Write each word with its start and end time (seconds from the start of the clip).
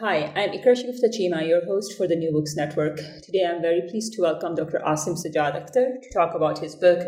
Hi, 0.00 0.32
I'm 0.34 0.52
Iqra 0.52 0.72
Shagufta 0.72 1.10
Cheema, 1.14 1.46
your 1.46 1.62
host 1.66 1.94
for 1.94 2.08
the 2.08 2.16
New 2.16 2.32
Books 2.32 2.56
Network. 2.56 2.96
Today 3.22 3.44
I'm 3.46 3.60
very 3.60 3.82
pleased 3.82 4.14
to 4.14 4.22
welcome 4.22 4.54
Dr. 4.54 4.80
Asim 4.82 5.14
Sajjad 5.14 5.56
Akhtar 5.60 6.00
to 6.00 6.10
talk 6.14 6.34
about 6.34 6.58
his 6.58 6.74
book, 6.74 7.00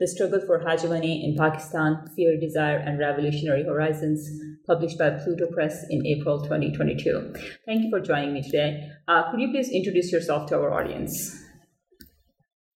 The 0.00 0.08
Struggle 0.08 0.40
for 0.46 0.58
Hegemony 0.58 1.26
in 1.26 1.36
Pakistan 1.36 2.08
Fear, 2.16 2.40
Desire, 2.40 2.78
and 2.78 2.98
Revolutionary 2.98 3.64
Horizons, 3.64 4.26
published 4.66 4.96
by 4.96 5.10
Pluto 5.10 5.48
Press 5.52 5.84
in 5.90 6.06
April 6.06 6.40
2022. 6.40 7.34
Thank 7.66 7.82
you 7.82 7.90
for 7.90 8.00
joining 8.00 8.32
me 8.32 8.40
today. 8.40 8.92
Uh, 9.06 9.30
could 9.30 9.40
you 9.40 9.50
please 9.50 9.68
introduce 9.68 10.10
yourself 10.10 10.48
to 10.48 10.54
our 10.54 10.72
audience? 10.72 11.44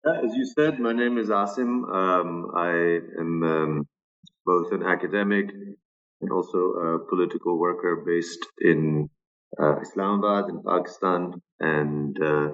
Uh, 0.04 0.26
as 0.26 0.34
you 0.34 0.46
said, 0.46 0.80
my 0.80 0.92
name 0.92 1.16
is 1.16 1.28
Asim. 1.28 1.88
Um, 1.94 2.50
I 2.56 2.98
am 3.20 3.42
um, 3.44 3.88
both 4.44 4.72
an 4.72 4.82
academic 4.82 5.48
and 6.20 6.32
also 6.32 6.58
a 6.58 6.98
political 7.08 7.56
worker 7.56 8.02
based 8.04 8.44
in 8.58 9.08
uh, 9.58 9.80
Islamabad 9.80 10.50
in 10.50 10.62
Pakistan, 10.62 11.42
and 11.58 12.16
uh, 12.22 12.48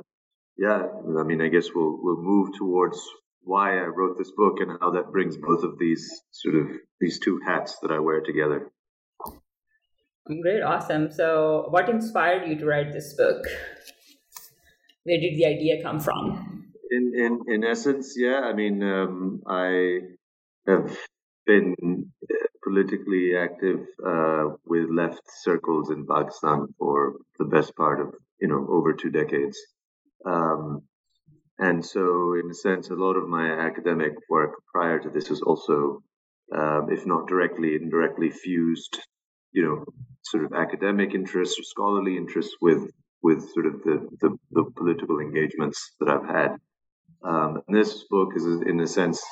yeah, 0.57 0.87
I 1.19 1.23
mean, 1.25 1.43
I 1.43 1.49
guess 1.49 1.69
we'll 1.75 1.99
we'll 2.03 2.23
move 2.23 2.51
towards 2.57 3.01
why 3.43 3.79
I 3.79 3.87
wrote 3.87 4.19
this 4.19 4.33
book 4.33 4.57
and 4.61 4.79
how 4.81 4.91
that 4.91 5.13
brings 5.13 5.37
both 5.37 5.63
of 5.63 5.79
these 5.79 6.23
sort 6.33 6.57
of 6.57 6.67
these 7.01 7.21
two 7.21 7.41
hats 7.47 7.79
that 7.83 7.93
I 7.93 7.99
wear 8.01 8.21
together. 8.21 8.73
Great, 10.27 10.63
awesome. 10.63 11.13
So, 11.13 11.67
what 11.71 11.89
inspired 11.89 12.49
you 12.49 12.59
to 12.59 12.67
write 12.67 12.93
this 12.93 13.15
book? 13.15 13.45
Where 15.05 15.21
did 15.21 15.37
the 15.37 15.47
idea 15.47 15.83
come 15.83 16.01
from? 16.01 16.73
In 16.91 17.13
in 17.15 17.55
in 17.55 17.65
essence, 17.65 18.15
yeah. 18.17 18.41
I 18.41 18.53
mean, 18.53 18.83
um, 18.83 19.43
I 19.47 20.01
have 20.67 20.99
been 21.47 22.11
politically 22.77 23.35
active 23.37 23.81
uh, 24.07 24.45
with 24.67 24.87
left 24.91 25.23
circles 25.43 25.91
in 25.91 26.07
Pakistan 26.07 26.67
for 26.79 27.15
the 27.39 27.45
best 27.45 27.75
part 27.75 28.01
of 28.01 28.09
you 28.41 28.49
know 28.49 28.67
over 28.69 28.93
two 28.93 29.11
decades, 29.11 29.57
um, 30.27 30.83
and 31.59 31.85
so 31.85 32.35
in 32.35 32.51
a 32.51 32.55
sense, 32.55 32.91
a 32.91 32.95
lot 32.95 33.17
of 33.17 33.29
my 33.29 33.47
academic 33.69 34.13
work 34.29 34.53
prior 34.75 34.99
to 34.99 35.09
this 35.09 35.31
was 35.31 35.41
also, 35.41 36.03
um, 36.55 36.89
if 36.91 37.07
not 37.07 37.27
directly, 37.27 37.77
indirectly 37.77 38.31
fused, 38.31 38.99
you 39.53 39.63
know, 39.65 39.85
sort 40.23 40.45
of 40.45 40.53
academic 40.53 41.15
interests 41.15 41.59
or 41.59 41.63
scholarly 41.63 42.17
interests 42.17 42.57
with 42.61 42.83
with 43.23 43.41
sort 43.55 43.67
of 43.67 43.75
the 43.85 43.97
the, 44.21 44.37
the 44.51 44.65
political 44.77 45.21
engagements 45.21 45.79
that 45.99 46.11
I've 46.11 46.29
had. 46.29 46.51
Um, 47.23 47.63
this 47.69 48.05
book 48.11 48.33
is, 48.37 48.45
in 48.45 48.79
a 48.81 48.87
sense, 48.87 49.25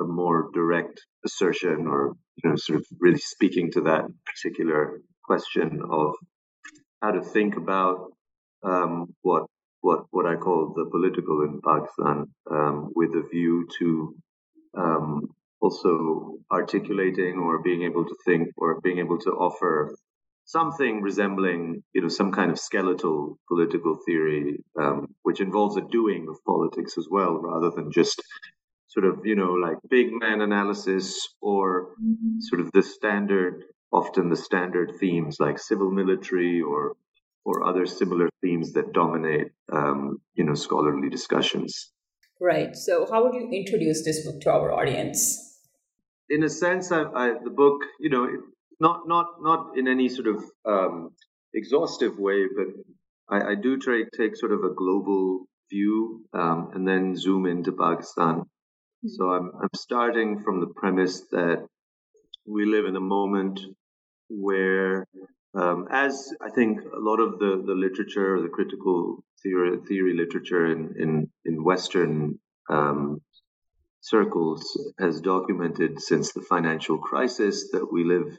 a 0.00 0.04
more 0.04 0.50
direct 0.54 1.00
assertion 1.24 1.86
or 1.86 2.14
you 2.36 2.50
know 2.50 2.56
sort 2.56 2.80
of 2.80 2.86
really 2.98 3.18
speaking 3.18 3.70
to 3.72 3.82
that 3.82 4.04
particular 4.26 5.00
question 5.24 5.80
of 5.90 6.14
how 7.02 7.10
to 7.12 7.22
think 7.22 7.56
about 7.56 8.12
um, 8.62 9.14
what 9.22 9.44
what 9.80 10.04
what 10.10 10.26
I 10.26 10.36
call 10.36 10.72
the 10.74 10.86
political 10.90 11.42
in 11.42 11.60
Pakistan 11.60 12.26
um, 12.50 12.90
with 12.94 13.10
a 13.10 13.26
view 13.30 13.66
to 13.78 14.14
um, 14.76 15.28
also 15.60 16.38
articulating 16.50 17.38
or 17.38 17.62
being 17.62 17.82
able 17.82 18.04
to 18.04 18.16
think 18.24 18.48
or 18.56 18.80
being 18.80 18.98
able 18.98 19.18
to 19.18 19.30
offer 19.30 19.94
something 20.44 21.00
resembling 21.00 21.82
you 21.94 22.02
know 22.02 22.08
some 22.08 22.32
kind 22.32 22.50
of 22.50 22.58
skeletal 22.58 23.38
political 23.48 23.98
theory 24.06 24.58
um, 24.80 25.06
which 25.22 25.40
involves 25.40 25.76
a 25.76 25.82
doing 25.92 26.26
of 26.28 26.36
politics 26.44 26.98
as 26.98 27.06
well 27.10 27.34
rather 27.38 27.70
than 27.70 27.90
just 27.92 28.22
sort 28.90 29.06
of 29.06 29.24
you 29.24 29.36
know 29.36 29.52
like 29.52 29.78
big 29.88 30.08
man 30.12 30.40
analysis 30.40 31.28
or 31.40 31.92
mm-hmm. 32.02 32.40
sort 32.40 32.60
of 32.60 32.70
the 32.72 32.82
standard 32.82 33.64
often 33.92 34.28
the 34.28 34.36
standard 34.36 34.92
themes 34.98 35.38
like 35.40 35.58
civil 35.58 35.90
military 35.90 36.60
or 36.60 36.96
or 37.44 37.66
other 37.66 37.86
similar 37.86 38.28
themes 38.42 38.72
that 38.72 38.92
dominate 38.92 39.48
um, 39.72 40.18
you 40.34 40.44
know 40.44 40.54
scholarly 40.54 41.08
discussions. 41.08 41.92
Right. 42.40 42.74
So 42.74 43.06
how 43.10 43.24
would 43.24 43.34
you 43.34 43.48
introduce 43.52 44.04
this 44.04 44.24
book 44.24 44.40
to 44.42 44.50
our 44.50 44.72
audience? 44.72 45.58
In 46.28 46.42
a 46.42 46.48
sense 46.48 46.92
I, 46.92 47.02
I, 47.02 47.34
the 47.44 47.50
book 47.50 47.82
you 48.00 48.10
know 48.10 48.28
not 48.80 49.06
not 49.06 49.26
not 49.40 49.78
in 49.78 49.86
any 49.86 50.08
sort 50.08 50.26
of 50.26 50.44
um, 50.66 51.10
exhaustive 51.54 52.18
way 52.18 52.44
but 52.56 52.68
I, 53.36 53.52
I 53.52 53.54
do 53.54 53.78
try 53.78 54.02
take 54.16 54.36
sort 54.36 54.52
of 54.52 54.64
a 54.64 54.74
global 54.74 55.46
view 55.70 56.24
um, 56.32 56.70
and 56.74 56.86
then 56.86 57.16
zoom 57.16 57.46
into 57.46 57.72
Pakistan 57.72 58.46
so 59.06 59.30
I'm, 59.30 59.50
I'm 59.60 59.70
starting 59.74 60.42
from 60.42 60.60
the 60.60 60.66
premise 60.66 61.22
that 61.30 61.66
we 62.46 62.66
live 62.66 62.84
in 62.84 62.96
a 62.96 63.00
moment 63.00 63.60
where, 64.28 65.06
um, 65.54 65.88
as 65.90 66.32
I 66.40 66.50
think 66.50 66.80
a 66.80 66.98
lot 66.98 67.20
of 67.20 67.38
the, 67.38 67.62
the 67.64 67.74
literature, 67.74 68.40
the 68.40 68.48
critical 68.48 69.24
theory, 69.42 69.78
theory 69.88 70.16
literature 70.16 70.66
in, 70.66 70.94
in, 70.98 71.30
in 71.44 71.64
Western 71.64 72.38
um, 72.68 73.20
circles 74.00 74.78
has 74.98 75.20
documented 75.20 76.00
since 76.00 76.32
the 76.32 76.40
financial 76.40 76.98
crisis 76.98 77.70
that 77.72 77.90
we 77.92 78.04
live 78.04 78.38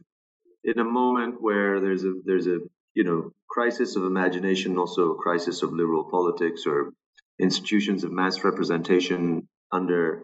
in 0.63 0.79
a 0.79 0.83
moment 0.83 1.41
where 1.41 1.79
there's 1.79 2.03
a 2.03 2.13
there's 2.25 2.47
a 2.47 2.59
you 2.93 3.03
know 3.03 3.31
crisis 3.49 3.95
of 3.95 4.03
imagination, 4.03 4.77
also 4.77 5.11
a 5.11 5.15
crisis 5.15 5.63
of 5.63 5.73
liberal 5.73 6.03
politics 6.09 6.63
or 6.65 6.91
institutions 7.39 8.03
of 8.03 8.11
mass 8.11 8.43
representation 8.43 9.47
under 9.71 10.23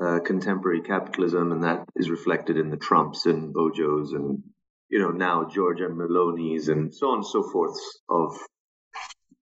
uh, 0.00 0.20
contemporary 0.20 0.82
capitalism, 0.82 1.52
and 1.52 1.64
that 1.64 1.84
is 1.96 2.10
reflected 2.10 2.56
in 2.56 2.70
the 2.70 2.76
Trumps 2.76 3.26
and 3.26 3.54
Bojos 3.54 4.14
and 4.14 4.42
you 4.88 4.98
know 4.98 5.10
now 5.10 5.44
Giorgia 5.44 5.88
Meloni's 5.88 6.68
and 6.68 6.94
so 6.94 7.08
on 7.08 7.18
and 7.18 7.26
so 7.26 7.42
forth 7.42 7.78
of 8.08 8.38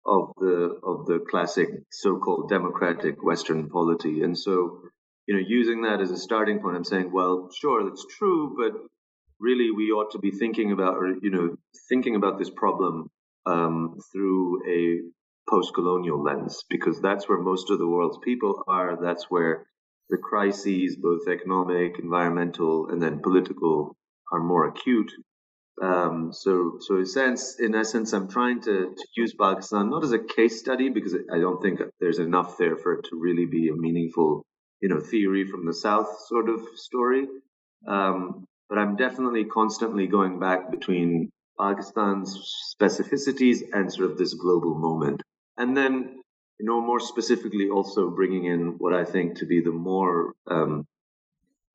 of 0.06 0.32
the 0.38 0.78
of 0.84 1.06
the 1.06 1.18
classic 1.30 1.68
so-called 1.90 2.48
democratic 2.48 3.22
Western 3.22 3.68
polity. 3.68 4.22
And 4.22 4.38
so, 4.38 4.80
you 5.26 5.34
know, 5.34 5.42
using 5.46 5.82
that 5.82 6.00
as 6.00 6.10
a 6.10 6.16
starting 6.16 6.60
point, 6.60 6.76
I'm 6.76 6.84
saying, 6.84 7.10
well, 7.12 7.48
sure, 7.54 7.84
that's 7.88 8.04
true, 8.18 8.54
but 8.56 8.72
really 9.40 9.70
we 9.70 9.90
ought 9.90 10.12
to 10.12 10.18
be 10.18 10.30
thinking 10.30 10.72
about, 10.72 10.94
or 10.96 11.14
you 11.22 11.30
know, 11.30 11.56
thinking 11.88 12.16
about 12.16 12.38
this 12.38 12.50
problem 12.50 13.10
um, 13.46 13.98
through 14.12 14.62
a 14.68 15.50
post-colonial 15.50 16.22
lens, 16.22 16.64
because 16.70 17.00
that's 17.00 17.28
where 17.28 17.38
most 17.38 17.70
of 17.70 17.78
the 17.78 17.88
world's 17.88 18.18
people 18.24 18.62
are. 18.66 18.98
That's 19.00 19.24
where 19.30 19.66
the 20.10 20.16
crises, 20.16 20.96
both 20.96 21.28
economic, 21.28 21.98
environmental, 21.98 22.88
and 22.90 23.02
then 23.02 23.20
political, 23.20 23.96
are 24.32 24.40
more 24.42 24.66
acute. 24.68 25.12
Um, 25.82 26.32
so, 26.32 26.78
so 26.80 26.96
in 26.98 27.06
sense, 27.06 27.58
in 27.58 27.74
essence, 27.74 28.12
I'm 28.12 28.28
trying 28.28 28.60
to, 28.62 28.94
to 28.96 29.06
use 29.16 29.34
Pakistan 29.34 29.90
not 29.90 30.04
as 30.04 30.12
a 30.12 30.18
case 30.18 30.60
study 30.60 30.88
because 30.88 31.14
I 31.32 31.38
don't 31.38 31.60
think 31.60 31.80
there's 32.00 32.20
enough 32.20 32.56
there 32.58 32.76
for 32.76 32.94
it 32.94 33.06
to 33.10 33.18
really 33.18 33.46
be 33.46 33.68
a 33.68 33.74
meaningful, 33.74 34.44
you 34.80 34.88
know, 34.88 35.00
theory 35.00 35.46
from 35.46 35.66
the 35.66 35.74
South 35.74 36.08
sort 36.28 36.48
of 36.48 36.60
story. 36.76 37.26
Um, 37.88 38.44
but 38.68 38.78
I'm 38.78 38.96
definitely 38.96 39.44
constantly 39.44 40.06
going 40.06 40.38
back 40.38 40.70
between 40.70 41.30
Pakistan's 41.58 42.38
specificities 42.74 43.62
and 43.72 43.92
sort 43.92 44.10
of 44.10 44.18
this 44.18 44.34
global 44.34 44.78
moment. 44.78 45.22
And 45.56 45.76
then 45.76 46.20
you 46.58 46.66
know, 46.66 46.80
more 46.80 47.00
specifically, 47.00 47.68
also 47.68 48.10
bringing 48.10 48.44
in 48.44 48.76
what 48.78 48.94
I 48.94 49.04
think 49.04 49.38
to 49.38 49.46
be 49.46 49.60
the 49.60 49.72
more 49.72 50.34
um, 50.46 50.86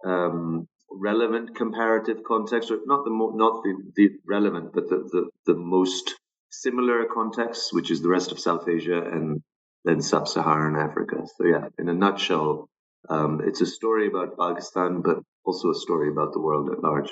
um, 0.05 0.67
relevant 0.91 1.55
comparative 1.55 2.23
context, 2.23 2.71
or 2.71 2.79
not 2.85 3.03
the 3.03 3.11
mo- 3.11 3.33
not 3.35 3.63
the, 3.63 3.75
the 3.95 4.09
relevant, 4.27 4.73
but 4.73 4.89
the, 4.89 4.97
the, 5.11 5.29
the 5.53 5.59
most 5.59 6.15
similar 6.49 7.05
context, 7.13 7.73
which 7.73 7.91
is 7.91 8.01
the 8.01 8.09
rest 8.09 8.31
of 8.31 8.39
South 8.39 8.67
Asia 8.67 9.01
and 9.01 9.41
then 9.85 10.01
sub-Saharan 10.01 10.75
Africa. 10.75 11.25
So 11.37 11.45
yeah, 11.45 11.67
in 11.77 11.89
a 11.89 11.93
nutshell, 11.93 12.69
um, 13.09 13.41
it's 13.45 13.61
a 13.61 13.65
story 13.65 14.07
about 14.07 14.37
Pakistan, 14.37 15.01
but 15.01 15.17
also 15.45 15.71
a 15.71 15.75
story 15.75 16.09
about 16.09 16.33
the 16.33 16.41
world 16.41 16.69
at 16.71 16.83
large. 16.83 17.09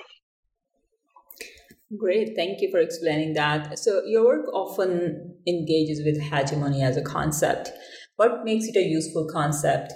Great, 1.95 2.35
thank 2.35 2.59
you 2.59 2.69
for 2.69 2.79
explaining 2.79 3.33
that. 3.33 3.79
So, 3.79 4.03
your 4.05 4.25
work 4.25 4.53
often 4.53 5.35
engages 5.47 6.01
with 6.03 6.19
hegemony 6.19 6.83
as 6.83 6.97
a 6.97 7.01
concept. 7.01 7.69
What 8.17 8.43
makes 8.43 8.65
it 8.65 8.75
a 8.75 8.81
useful 8.81 9.29
concept 9.31 9.93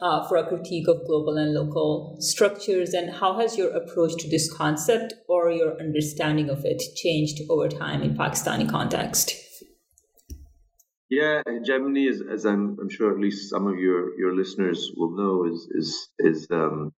uh, 0.00 0.28
for 0.28 0.36
a 0.36 0.46
critique 0.46 0.88
of 0.88 1.06
global 1.06 1.38
and 1.38 1.54
local 1.54 2.16
structures, 2.20 2.92
and 2.92 3.14
how 3.14 3.38
has 3.38 3.56
your 3.56 3.70
approach 3.70 4.12
to 4.18 4.28
this 4.28 4.52
concept 4.52 5.14
or 5.26 5.50
your 5.50 5.80
understanding 5.80 6.50
of 6.50 6.64
it 6.64 6.82
changed 6.96 7.40
over 7.48 7.68
time 7.68 8.02
in 8.02 8.14
Pakistani 8.14 8.68
context? 8.68 9.32
Yeah, 11.08 11.42
hegemony 11.46 12.06
is, 12.06 12.22
as 12.30 12.44
I'm, 12.44 12.76
I'm 12.80 12.90
sure 12.90 13.10
at 13.10 13.18
least 13.18 13.50
some 13.50 13.66
of 13.66 13.78
your, 13.78 14.18
your 14.18 14.34
listeners 14.36 14.90
will 14.96 15.16
know, 15.16 15.50
is 15.50 15.66
is 15.70 16.08
is 16.18 16.46
um, 16.50 16.92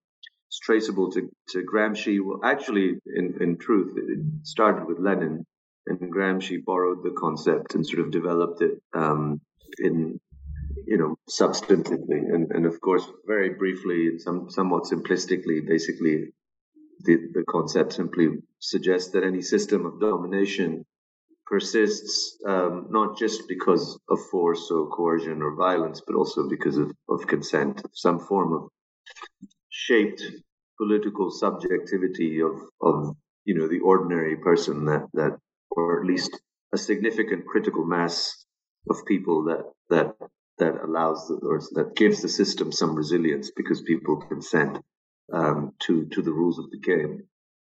traceable 0.59 1.11
to, 1.13 1.31
to 1.49 1.63
Gramsci. 1.63 2.21
Well, 2.23 2.41
actually, 2.45 2.99
in, 3.07 3.37
in 3.41 3.59
truth, 3.59 3.97
it 3.97 4.47
started 4.47 4.87
with 4.87 4.99
Lenin, 4.99 5.47
and 5.87 5.99
Gramsci 6.13 6.65
borrowed 6.65 7.03
the 7.03 7.15
concept 7.19 7.75
and 7.75 7.87
sort 7.87 8.01
of 8.01 8.11
developed 8.11 8.63
it 8.63 8.81
um, 8.95 9.41
in 9.79 10.21
you 10.87 10.97
know, 10.97 11.17
substantively, 11.29 12.35
and, 12.35 12.51
and 12.53 12.67
of 12.67 12.81
course, 12.81 13.07
very 13.27 13.51
briefly 13.51 14.09
and 14.09 14.21
some, 14.21 14.51
somewhat 14.51 14.85
simplistically, 14.85 15.67
basically, 15.67 16.33
the, 17.01 17.17
the 17.35 17.45
concept 17.49 17.93
simply 17.93 18.29
suggests 18.59 19.11
that 19.11 19.25
any 19.25 19.43
system 19.43 19.87
of 19.87 20.01
domination 20.01 20.85
persists 21.47 22.39
um, 22.47 22.87
not 22.91 23.19
just 23.19 23.49
because 23.49 23.99
of 24.09 24.19
force 24.31 24.71
or 24.71 24.89
coercion 24.89 25.43
or 25.43 25.55
violence, 25.55 26.01
but 26.07 26.15
also 26.15 26.49
because 26.49 26.79
of, 26.79 26.93
of 27.09 27.27
consent, 27.27 27.83
some 27.93 28.21
form 28.21 28.53
of 28.53 28.69
shaped 29.73 30.23
political 30.79 31.31
subjectivity 31.31 32.41
of, 32.43 32.53
of 32.81 33.17
you 33.45 33.55
know 33.55 33.67
the 33.67 33.81
ordinary 33.81 34.37
person 34.37 34.85
that 34.85 35.09
that 35.15 35.39
or 35.71 36.01
at 36.01 36.07
least 36.07 36.39
a 36.73 36.79
significant 36.79 37.47
critical 37.47 37.85
mass 37.85 38.45
of 38.91 39.05
people 39.07 39.45
that 39.45 39.65
that 39.89 40.15
that 40.59 40.75
allows 40.85 41.33
or 41.43 41.61
that 41.73 41.97
gives 41.97 42.21
the 42.21 42.29
system 42.29 42.71
some 42.71 42.95
resilience 42.95 43.51
because 43.57 43.81
people 43.81 44.17
consent 44.29 44.79
um, 45.33 45.73
to 45.81 46.05
to 46.07 46.23
the 46.23 46.31
rules 46.33 46.59
of 46.59 46.71
the 46.71 46.79
game. 46.79 47.25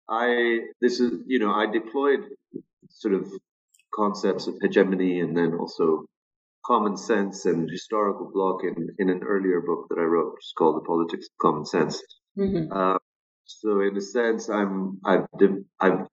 I 0.09 0.61
this 0.81 0.99
is 0.99 1.11
you 1.27 1.39
know 1.39 1.53
I 1.53 1.67
deployed 1.71 2.27
sort 2.89 3.13
of 3.13 3.31
concepts 3.93 4.47
of 4.47 4.55
hegemony 4.61 5.19
and 5.19 5.37
then 5.37 5.53
also 5.53 6.05
common 6.65 6.97
sense 6.97 7.45
and 7.45 7.69
historical 7.69 8.31
bloc 8.33 8.63
in 8.63 8.89
in 8.99 9.09
an 9.09 9.21
earlier 9.23 9.61
book 9.61 9.87
that 9.89 9.99
I 9.99 10.03
wrote, 10.03 10.33
which 10.33 10.45
is 10.45 10.53
called 10.57 10.77
The 10.77 10.87
Politics 10.87 11.27
of 11.27 11.37
Common 11.41 11.65
Sense. 11.65 12.01
Mm-hmm. 12.37 12.71
Uh, 12.71 12.97
so 13.45 13.81
in 13.81 13.95
a 13.97 14.01
sense, 14.01 14.49
I'm 14.49 14.99
I've 15.05 15.27
I've 15.79 16.07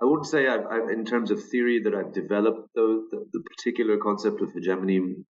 I 0.00 0.04
wouldn't 0.04 0.26
say 0.26 0.46
I've, 0.46 0.66
I've, 0.66 0.90
in 0.90 1.04
terms 1.06 1.30
of 1.30 1.42
theory 1.42 1.80
that 1.84 1.94
I've 1.94 2.12
developed 2.12 2.68
the, 2.74 3.06
the, 3.10 3.24
the 3.32 3.40
particular 3.40 3.96
concept 3.96 4.42
of 4.42 4.52
hegemony 4.52 4.96
in, 4.96 5.26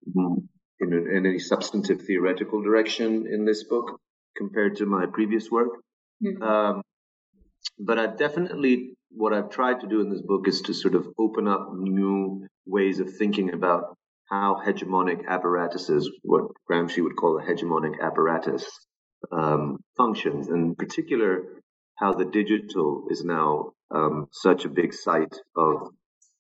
in 0.81 1.27
any 1.27 1.39
substantive 1.39 2.03
theoretical 2.03 2.63
direction 2.63 3.27
in 3.33 3.45
this 3.45 3.63
book 3.65 4.01
compared 4.37 4.77
to 4.77 4.87
my 4.87 5.07
previous 5.07 5.51
work. 5.51 5.69
Mm-hmm. 6.25 6.43
Um, 6.43 6.83
but 7.79 7.99
I 7.99 8.07
definitely, 8.09 8.95
what 9.11 9.33
I've 9.33 9.51
tried 9.51 9.81
to 9.81 9.87
do 9.87 10.01
in 10.01 10.11
this 10.11 10.23
book 10.23 10.49
is 10.49 10.61
to 10.63 10.75
sort 10.75 10.95
of 10.97 11.07
open 11.19 11.47
up 11.47 11.69
new 11.73 12.47
ways 12.67 12.99
of 12.99 13.15
thinking 13.15 13.53
about 13.53 13.97
how 14.29 14.61
hegemonic 14.65 15.27
apparatuses, 15.29 16.11
what 16.23 16.45
Gramsci 16.71 17.03
would 17.03 17.17
call 17.17 17.39
a 17.39 17.43
hegemonic 17.43 18.01
apparatus, 18.01 18.67
um, 19.33 19.79
functions, 19.97 20.49
and 20.49 20.67
in 20.67 20.75
particular, 20.75 21.43
how 21.97 22.13
the 22.13 22.25
digital 22.25 23.07
is 23.11 23.25
now 23.25 23.73
um, 23.91 24.27
such 24.33 24.65
a 24.65 24.69
big 24.69 24.93
site 24.93 25.35
of 25.57 25.89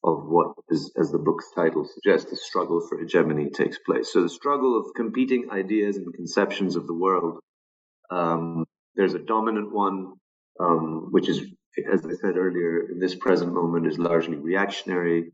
of 0.04 0.24
what 0.24 0.52
is, 0.68 0.92
as 0.96 1.10
the 1.10 1.18
book's 1.18 1.50
title 1.54 1.84
suggests, 1.84 2.30
the 2.30 2.36
struggle 2.36 2.80
for 2.88 2.98
hegemony 2.98 3.50
takes 3.50 3.78
place. 3.78 4.12
So 4.12 4.22
the 4.22 4.28
struggle 4.28 4.78
of 4.78 4.94
competing 4.94 5.50
ideas 5.50 5.96
and 5.96 6.14
conceptions 6.14 6.76
of 6.76 6.86
the 6.86 6.94
world. 6.94 7.40
Um, 8.10 8.66
there's 8.94 9.14
a 9.14 9.18
dominant 9.18 9.72
one, 9.72 10.12
um, 10.60 11.08
which 11.10 11.28
is, 11.28 11.40
as 11.92 12.06
I 12.06 12.12
said 12.12 12.36
earlier, 12.36 12.88
in 12.88 13.00
this 13.00 13.16
present 13.16 13.52
moment 13.52 13.88
is 13.88 13.98
largely 13.98 14.36
reactionary. 14.36 15.32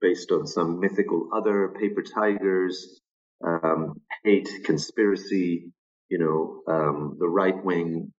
Based 0.00 0.30
on 0.32 0.46
some 0.46 0.80
mythical 0.80 1.28
other, 1.34 1.74
paper 1.78 2.02
tigers, 2.02 3.00
um, 3.44 4.00
hate, 4.24 4.48
conspiracy, 4.64 5.72
you 6.08 6.18
know, 6.18 6.62
um, 6.72 7.16
the 7.18 7.28
right 7.28 7.64
wing 7.64 8.12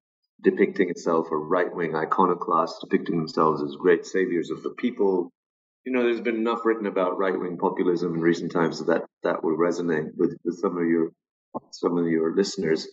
depicting 0.42 0.90
itself 0.90 1.28
or 1.30 1.46
right 1.46 1.74
wing 1.74 1.94
iconoclasts 1.94 2.80
depicting 2.80 3.16
themselves 3.16 3.62
as 3.62 3.76
great 3.76 4.04
saviors 4.04 4.50
of 4.50 4.62
the 4.62 4.70
people, 4.70 5.32
you 5.84 5.92
know, 5.92 6.02
there's 6.02 6.20
been 6.20 6.36
enough 6.36 6.64
written 6.64 6.86
about 6.86 7.18
right 7.18 7.38
wing 7.38 7.56
populism 7.56 8.14
in 8.14 8.20
recent 8.20 8.52
times 8.52 8.84
that 8.84 9.04
that 9.22 9.42
will 9.42 9.56
resonate 9.56 10.10
with, 10.16 10.36
with 10.44 10.58
some 10.58 10.76
of 10.76 10.86
your 10.86 11.12
some 11.70 11.96
of 11.96 12.06
your 12.06 12.34
listeners. 12.34 12.88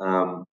Um, 0.00 0.44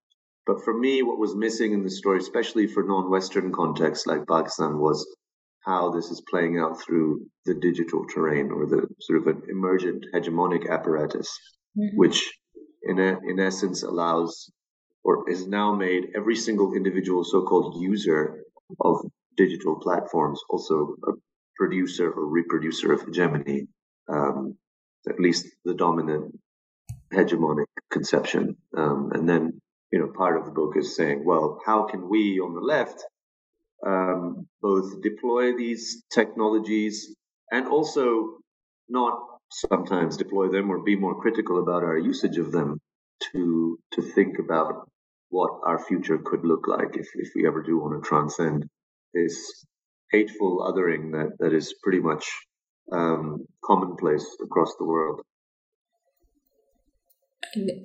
but 0.45 0.63
for 0.63 0.77
me, 0.77 1.03
what 1.03 1.19
was 1.19 1.35
missing 1.35 1.73
in 1.73 1.83
the 1.83 1.89
story, 1.89 2.19
especially 2.19 2.67
for 2.67 2.83
non-Western 2.83 3.51
contexts 3.51 4.07
like 4.07 4.27
Pakistan, 4.27 4.77
was 4.77 5.05
how 5.65 5.91
this 5.91 6.09
is 6.09 6.21
playing 6.29 6.57
out 6.59 6.81
through 6.81 7.25
the 7.45 7.53
digital 7.53 8.05
terrain 8.07 8.51
or 8.51 8.65
the 8.65 8.87
sort 8.99 9.19
of 9.19 9.27
an 9.27 9.43
emergent 9.49 10.05
hegemonic 10.13 10.69
apparatus, 10.69 11.37
mm-hmm. 11.77 11.97
which 11.97 12.31
in 12.83 12.99
a, 12.99 13.17
in 13.27 13.39
essence 13.39 13.83
allows 13.83 14.51
or 15.03 15.29
is 15.29 15.47
now 15.47 15.73
made 15.73 16.07
every 16.15 16.35
single 16.35 16.73
individual 16.73 17.23
so-called 17.23 17.81
user 17.81 18.43
of 18.81 18.97
digital 19.37 19.75
platforms 19.79 20.39
also 20.49 20.95
a 21.07 21.11
producer 21.57 22.11
or 22.11 22.27
reproducer 22.27 22.93
of 22.93 23.01
hegemony, 23.01 23.67
um, 24.07 24.55
at 25.07 25.19
least 25.19 25.47
the 25.65 25.73
dominant 25.73 26.37
hegemonic 27.13 27.65
conception. 27.91 28.55
Um, 28.77 29.11
and 29.13 29.27
then, 29.27 29.59
you 29.91 29.99
know, 29.99 30.11
part 30.15 30.37
of 30.37 30.45
the 30.45 30.51
book 30.51 30.75
is 30.77 30.95
saying, 30.95 31.25
well, 31.25 31.59
how 31.65 31.83
can 31.83 32.07
we 32.09 32.39
on 32.39 32.53
the 32.53 32.61
left 32.61 33.03
um, 33.85 34.47
both 34.61 35.01
deploy 35.01 35.55
these 35.55 36.03
technologies 36.11 37.15
and 37.51 37.67
also 37.67 38.37
not 38.89 39.19
sometimes 39.51 40.17
deploy 40.17 40.49
them 40.49 40.69
or 40.69 40.83
be 40.83 40.95
more 40.95 41.19
critical 41.21 41.61
about 41.61 41.83
our 41.83 41.97
usage 41.97 42.37
of 42.37 42.51
them 42.51 42.79
to 43.31 43.77
to 43.91 44.01
think 44.01 44.37
about 44.39 44.89
what 45.29 45.51
our 45.65 45.79
future 45.79 46.17
could 46.17 46.43
look 46.43 46.67
like 46.67 46.95
if, 46.95 47.07
if 47.15 47.29
we 47.35 47.47
ever 47.47 47.61
do 47.61 47.77
want 47.77 48.03
to 48.03 48.07
transcend 48.07 48.65
this 49.13 49.65
hateful 50.11 50.59
othering 50.59 51.11
that, 51.11 51.31
that 51.39 51.53
is 51.53 51.75
pretty 51.83 51.99
much 51.99 52.25
um, 52.91 53.45
commonplace 53.63 54.25
across 54.43 54.73
the 54.79 54.85
world. 54.85 55.21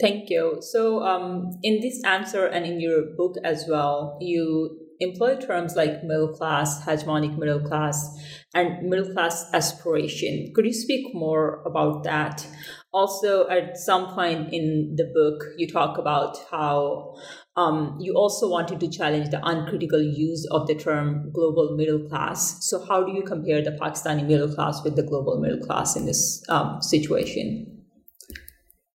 Thank 0.00 0.28
you. 0.28 0.59
So, 0.61 1.02
um, 1.02 1.52
in 1.62 1.80
this 1.80 2.02
answer 2.04 2.47
and 2.47 2.66
in 2.66 2.80
your 2.80 3.02
book 3.16 3.37
as 3.42 3.66
well, 3.69 4.19
you 4.21 4.84
employ 5.01 5.37
terms 5.37 5.75
like 5.77 6.03
middle 6.05 6.29
class, 6.29 6.85
hegemonic 6.85 7.37
middle 7.39 7.61
class, 7.61 8.09
and 8.55 8.89
middle 8.89 9.13
class 9.13 9.47
aspiration. 9.53 10.53
Could 10.55 10.67
you 10.67 10.73
speak 10.73 11.15
more 11.15 11.63
about 11.67 12.05
that? 12.05 12.47
Also, 12.93 13.49
at 13.49 13.77
some 13.77 14.15
point 14.15 14.53
in 14.53 14.95
the 14.97 15.11
book, 15.13 15.45
you 15.57 15.67
talk 15.67 15.99
about 15.99 16.37
how 16.51 17.17
um, 17.57 17.99
you 18.01 18.15
also 18.15 18.49
wanted 18.49 18.81
to 18.81 18.89
challenge 18.89 19.31
the 19.31 19.41
uncritical 19.45 20.01
use 20.01 20.47
of 20.51 20.67
the 20.67 20.75
term 20.75 21.31
global 21.33 21.77
middle 21.77 22.09
class. 22.09 22.65
So, 22.69 22.85
how 22.85 23.05
do 23.05 23.13
you 23.13 23.23
compare 23.23 23.63
the 23.63 23.73
Pakistani 23.73 24.27
middle 24.27 24.53
class 24.53 24.83
with 24.85 24.97
the 24.97 25.03
global 25.03 25.41
middle 25.41 25.65
class 25.65 25.97
in 25.97 26.07
this 26.07 26.43
um, 26.49 26.81
situation? 26.83 27.85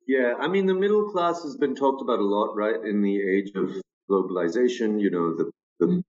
Yeah, 0.07 0.35
I 0.41 0.49
mean, 0.49 0.67
the 0.67 0.75
middle 0.75 1.11
class 1.11 1.43
has 1.43 1.57
been 1.57 1.75
talked 1.75 2.01
about 2.01 2.21
a 2.21 2.25
lot, 2.25 2.55
right, 2.55 2.77
in 2.85 3.03
the 3.03 3.17
age 3.17 3.51
of 3.57 3.71
globalization. 4.11 5.01
You 5.01 5.11
know, 5.11 5.35
the 5.37 5.51
the, 5.79 6.03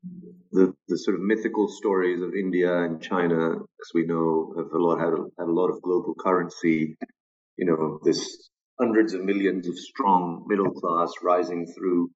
the, 0.52 0.74
the 0.88 0.98
sort 0.98 1.16
of 1.16 1.22
mythical 1.22 1.68
stories 1.68 2.22
of 2.22 2.34
India 2.34 2.84
and 2.84 3.02
China, 3.02 3.56
as 3.56 3.92
we 3.94 4.06
know, 4.06 4.54
have 4.58 4.72
a 4.72 4.78
lot 4.78 5.00
had 5.00 5.14
a, 5.14 5.24
had 5.38 5.48
a 5.48 5.52
lot 5.52 5.70
of 5.70 5.82
global 5.82 6.16
currency. 6.16 6.96
You 7.58 7.66
know, 7.66 8.00
this 8.04 8.50
hundreds 8.80 9.14
of 9.14 9.24
millions 9.24 9.68
of 9.68 9.78
strong 9.78 10.46
middle 10.48 10.72
class 10.72 11.12
rising 11.24 11.66
through 11.66 12.12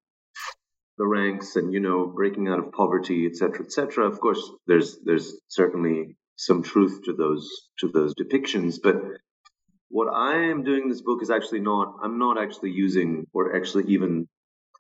the 0.97 1.07
ranks 1.07 1.55
and 1.55 1.73
you 1.73 1.79
know 1.79 2.05
breaking 2.05 2.47
out 2.47 2.59
of 2.59 2.71
poverty, 2.71 3.25
etc., 3.25 3.65
etc. 3.65 4.07
Of 4.07 4.19
course, 4.19 4.51
there's 4.67 4.99
there's 5.03 5.33
certainly 5.47 6.15
some 6.35 6.63
truth 6.63 7.01
to 7.05 7.13
those 7.13 7.49
to 7.79 7.87
those 7.87 8.13
depictions, 8.15 8.79
but 8.81 8.95
what 9.89 10.13
I 10.13 10.37
am 10.45 10.63
doing 10.63 10.83
in 10.83 10.89
this 10.89 11.01
book 11.01 11.21
is 11.21 11.29
actually 11.29 11.61
not 11.61 11.95
I'm 12.03 12.17
not 12.17 12.41
actually 12.41 12.71
using 12.71 13.27
or 13.33 13.55
actually 13.55 13.85
even 13.87 14.27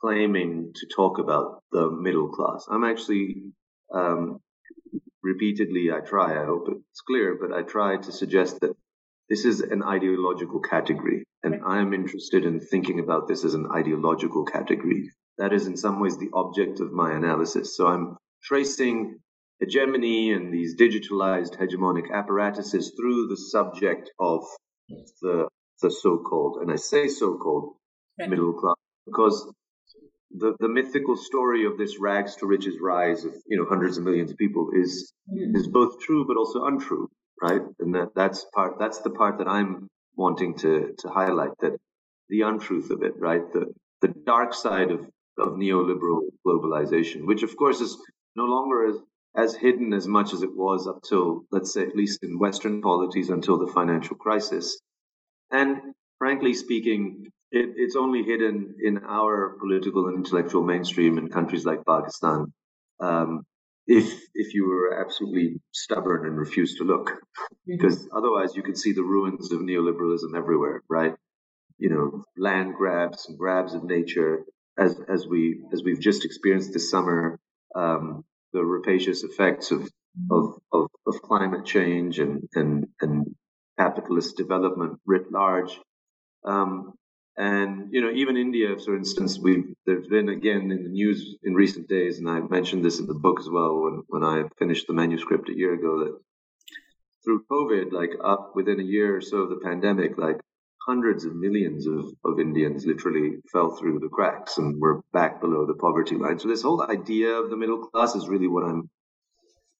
claiming 0.01 0.73
to 0.75 0.87
talk 0.87 1.19
about 1.19 1.61
the 1.71 1.89
middle 1.89 2.29
class. 2.29 2.65
I'm 2.69 2.83
actually 2.83 3.43
um, 3.93 4.39
repeatedly, 5.23 5.91
I 5.91 5.99
try, 5.99 6.41
I 6.41 6.45
hope 6.45 6.67
it's 6.69 7.01
clear, 7.01 7.37
but 7.39 7.53
I 7.53 7.61
try 7.61 7.97
to 7.97 8.11
suggest 8.11 8.59
that 8.61 8.75
this 9.29 9.45
is 9.45 9.61
an 9.61 9.83
ideological 9.83 10.59
category. 10.59 11.23
And 11.43 11.61
I'm 11.65 11.93
interested 11.93 12.45
in 12.45 12.59
thinking 12.59 12.99
about 12.99 13.27
this 13.27 13.43
as 13.45 13.53
an 13.53 13.67
ideological 13.73 14.45
category. 14.45 15.11
That 15.37 15.53
is, 15.53 15.67
in 15.67 15.77
some 15.77 15.99
ways, 15.99 16.17
the 16.17 16.29
object 16.33 16.79
of 16.81 16.91
my 16.91 17.13
analysis. 17.13 17.75
So 17.75 17.87
I'm 17.87 18.17
tracing 18.43 19.19
hegemony 19.59 20.33
and 20.33 20.53
these 20.53 20.75
digitalized 20.75 21.57
hegemonic 21.57 22.11
apparatuses 22.11 22.93
through 22.97 23.27
the 23.27 23.37
subject 23.37 24.09
of 24.19 24.43
the, 25.21 25.47
the 25.81 25.91
so 25.91 26.17
called, 26.17 26.57
and 26.61 26.71
I 26.71 26.75
say 26.75 27.07
so 27.07 27.37
called 27.37 27.75
right. 28.19 28.29
middle 28.29 28.53
class 28.53 28.75
because 29.05 29.51
the, 30.33 30.55
the 30.59 30.69
mythical 30.69 31.17
story 31.17 31.65
of 31.65 31.77
this 31.77 31.99
rags 31.99 32.35
to 32.37 32.45
riches 32.45 32.75
rise 32.79 33.25
of 33.25 33.33
you 33.47 33.57
know 33.57 33.65
hundreds 33.67 33.97
of 33.97 34.03
millions 34.03 34.31
of 34.31 34.37
people 34.37 34.69
is 34.73 35.13
mm. 35.31 35.55
is 35.55 35.67
both 35.67 35.99
true 35.99 36.25
but 36.25 36.37
also 36.37 36.65
untrue, 36.65 37.09
right? 37.41 37.61
And 37.79 37.95
that 37.95 38.09
that's 38.15 38.45
part 38.53 38.79
that's 38.79 38.99
the 38.99 39.09
part 39.09 39.37
that 39.39 39.47
I'm 39.47 39.87
wanting 40.15 40.55
to 40.59 40.93
to 40.97 41.09
highlight 41.09 41.57
that 41.59 41.77
the 42.29 42.41
untruth 42.41 42.91
of 42.91 43.03
it, 43.03 43.13
right? 43.17 43.41
The 43.53 43.73
the 44.01 44.09
dark 44.25 44.53
side 44.53 44.91
of 44.91 45.07
of 45.37 45.53
neoliberal 45.53 46.21
globalization, 46.45 47.25
which 47.25 47.43
of 47.43 47.55
course 47.57 47.81
is 47.81 47.97
no 48.35 48.45
longer 48.45 48.87
as 48.89 48.97
as 49.35 49.55
hidden 49.55 49.93
as 49.93 50.07
much 50.07 50.33
as 50.33 50.43
it 50.43 50.55
was 50.55 50.87
up 50.87 51.01
till 51.03 51.43
let's 51.51 51.73
say 51.73 51.83
at 51.83 51.95
least 51.95 52.23
in 52.23 52.39
Western 52.39 52.81
polities 52.81 53.29
until 53.29 53.57
the 53.57 53.71
financial 53.71 54.15
crisis, 54.15 54.79
and 55.51 55.93
frankly 56.17 56.53
speaking, 56.53 57.31
it, 57.51 57.73
it's 57.75 57.95
only 57.95 58.23
hidden 58.23 58.75
in 58.81 58.99
our 58.99 59.57
political 59.59 60.07
and 60.07 60.17
intellectual 60.17 60.63
mainstream 60.63 61.17
in 61.17 61.29
countries 61.29 61.65
like 61.65 61.85
Pakistan. 61.85 62.53
Um, 62.99 63.45
if 63.87 64.21
if 64.33 64.53
you 64.53 64.67
were 64.67 64.99
absolutely 64.99 65.59
stubborn 65.71 66.25
and 66.25 66.37
refused 66.37 66.77
to 66.77 66.83
look, 66.83 67.09
mm-hmm. 67.09 67.73
because 67.77 68.07
otherwise 68.15 68.55
you 68.55 68.63
could 68.63 68.77
see 68.77 68.93
the 68.93 69.03
ruins 69.03 69.51
of 69.51 69.59
neoliberalism 69.59 70.35
everywhere, 70.35 70.81
right? 70.89 71.13
You 71.77 71.89
know, 71.89 72.23
land 72.37 72.75
grabs 72.75 73.27
and 73.27 73.37
grabs 73.37 73.73
of 73.73 73.83
nature, 73.83 74.43
as 74.77 74.99
as 75.09 75.27
we 75.27 75.63
as 75.73 75.83
we've 75.83 75.99
just 75.99 76.25
experienced 76.25 76.73
this 76.73 76.89
summer, 76.89 77.39
um, 77.75 78.23
the 78.53 78.63
rapacious 78.63 79.23
effects 79.23 79.71
of, 79.71 79.89
of 80.29 80.59
of 80.71 80.87
of 81.07 81.21
climate 81.21 81.65
change 81.65 82.19
and 82.19 82.47
and 82.53 82.87
and 83.01 83.35
capitalist 83.77 84.37
development 84.37 84.99
writ 85.05 85.31
large. 85.31 85.77
Um, 86.45 86.93
and 87.37 87.89
you 87.91 88.01
know, 88.01 88.11
even 88.11 88.37
India, 88.37 88.75
for 88.83 88.95
instance, 88.95 89.39
we 89.39 89.63
there's 89.85 90.07
been 90.07 90.29
again 90.29 90.71
in 90.71 90.83
the 90.83 90.89
news 90.89 91.37
in 91.43 91.53
recent 91.53 91.87
days, 91.87 92.19
and 92.19 92.29
I 92.29 92.39
mentioned 92.41 92.83
this 92.83 92.99
in 92.99 93.07
the 93.07 93.13
book 93.13 93.39
as 93.39 93.49
well 93.49 93.81
when 93.81 94.03
when 94.07 94.23
I 94.23 94.43
finished 94.59 94.87
the 94.87 94.93
manuscript 94.93 95.49
a 95.49 95.55
year 95.55 95.73
ago 95.73 95.99
that 95.99 96.19
through 97.23 97.45
COVID, 97.51 97.91
like 97.91 98.11
up 98.23 98.51
within 98.55 98.79
a 98.79 98.83
year 98.83 99.15
or 99.15 99.21
so 99.21 99.37
of 99.37 99.49
the 99.49 99.61
pandemic, 99.63 100.17
like 100.17 100.39
hundreds 100.87 101.25
of 101.25 101.35
millions 101.35 101.87
of, 101.87 102.05
of 102.25 102.39
Indians 102.39 102.85
literally 102.85 103.35
fell 103.51 103.75
through 103.75 103.99
the 103.99 104.09
cracks 104.09 104.57
and 104.57 104.81
were 104.81 105.01
back 105.13 105.39
below 105.39 105.65
the 105.65 105.75
poverty 105.75 106.15
line. 106.15 106.39
So 106.39 106.47
this 106.47 106.63
whole 106.63 106.81
idea 106.81 107.29
of 107.29 107.49
the 107.49 107.57
middle 107.57 107.85
class 107.87 108.15
is 108.15 108.27
really 108.27 108.47
what 108.47 108.65
I'm 108.65 108.89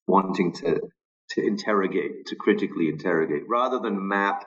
wanting 0.08 0.54
to 0.54 0.80
to 1.32 1.46
interrogate, 1.46 2.26
to 2.28 2.36
critically 2.36 2.90
interrogate, 2.90 3.44
rather 3.48 3.80
than 3.80 4.08
map 4.08 4.46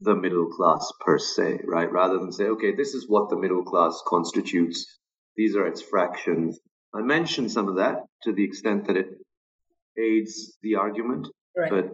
the 0.00 0.14
middle 0.14 0.46
class 0.46 0.92
per 1.00 1.18
se, 1.18 1.60
right? 1.64 1.90
Rather 1.90 2.18
than 2.18 2.32
say, 2.32 2.44
okay, 2.44 2.74
this 2.74 2.94
is 2.94 3.08
what 3.08 3.30
the 3.30 3.36
middle 3.36 3.64
class 3.64 4.02
constitutes. 4.06 4.98
These 5.36 5.56
are 5.56 5.66
its 5.66 5.82
fractions. 5.82 6.58
I 6.94 7.02
mentioned 7.02 7.50
some 7.50 7.68
of 7.68 7.76
that 7.76 8.04
to 8.22 8.32
the 8.32 8.44
extent 8.44 8.86
that 8.86 8.96
it 8.96 9.08
aids 9.98 10.56
the 10.62 10.76
argument, 10.76 11.28
right. 11.56 11.70
but 11.70 11.90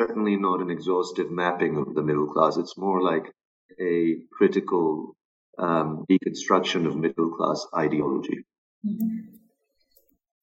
certainly 0.00 0.36
not 0.36 0.60
an 0.60 0.70
exhaustive 0.70 1.30
mapping 1.30 1.76
of 1.76 1.94
the 1.94 2.02
middle 2.02 2.26
class. 2.32 2.56
It's 2.56 2.78
more 2.78 3.02
like 3.02 3.32
a 3.80 4.16
critical 4.32 5.16
um, 5.58 6.04
deconstruction 6.10 6.86
of 6.86 6.96
middle 6.96 7.30
class 7.30 7.66
ideology. 7.76 8.44
Mm-hmm. 8.86 9.37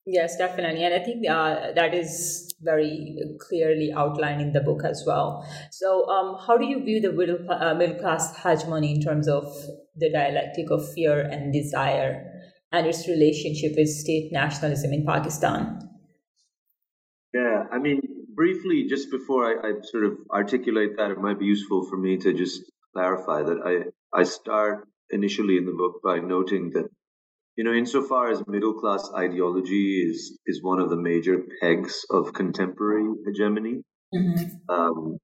Yes, 0.08 0.38
definitely. 0.38 0.84
And 0.84 0.94
I 0.94 1.00
think 1.00 1.28
uh, 1.28 1.72
that 1.74 1.96
is 1.96 2.54
very 2.62 3.18
clearly 3.40 3.92
outlined 3.92 4.40
in 4.40 4.54
the 4.54 4.62
book 4.62 4.82
as 4.86 5.04
well. 5.06 5.48
So, 5.72 6.08
um, 6.08 6.38
how 6.46 6.58
do 6.58 6.66
you 6.66 6.84
view 6.84 7.02
the 7.02 7.12
middle, 7.12 7.40
uh, 7.50 7.74
middle 7.74 7.98
class 7.98 8.38
hegemony 8.38 8.94
in 8.94 9.02
terms 9.02 9.28
of 9.28 9.46
the 9.96 10.12
dialectic 10.12 10.70
of 10.70 10.94
fear 10.94 11.22
and 11.22 11.52
desire 11.52 12.24
and 12.72 12.86
its 12.86 13.08
relationship 13.08 13.74
with 13.76 13.90
state 13.90 14.32
nationalism 14.32 14.94
in 14.94 15.06
Pakistan? 15.06 15.90
Yeah, 17.34 17.64
I 17.72 17.80
mean, 17.80 18.02
briefly, 18.36 18.86
just 18.88 19.10
before 19.10 19.46
I, 19.46 19.70
I 19.70 19.72
sort 19.84 20.06
of 20.06 20.18
articulate 20.32 20.98
that, 20.98 21.12
it 21.12 21.18
might 21.18 21.40
be 21.40 21.46
useful 21.46 21.88
for 21.90 21.98
me 21.98 22.18
to 22.18 22.32
just 22.32 22.62
clarify 22.94 23.42
that 23.42 23.60
I, 23.66 24.20
I 24.20 24.24
start 24.24 24.88
initially 25.10 25.58
in 25.58 25.66
the 25.66 25.74
book 25.74 26.02
by 26.04 26.20
noting 26.20 26.72
that 26.76 26.86
you 27.56 27.64
know, 27.64 27.74
insofar 27.74 28.30
as 28.30 28.46
middle 28.48 28.74
class 28.74 29.10
ideology 29.16 30.02
is 30.02 30.38
is 30.46 30.62
one 30.62 30.80
of 30.80 30.90
the 30.90 30.98
major 30.98 31.44
pegs 31.62 32.06
of 32.10 32.34
contemporary 32.34 33.08
hegemony, 33.26 33.82
mm-hmm. 34.14 34.70
um, 34.70 35.18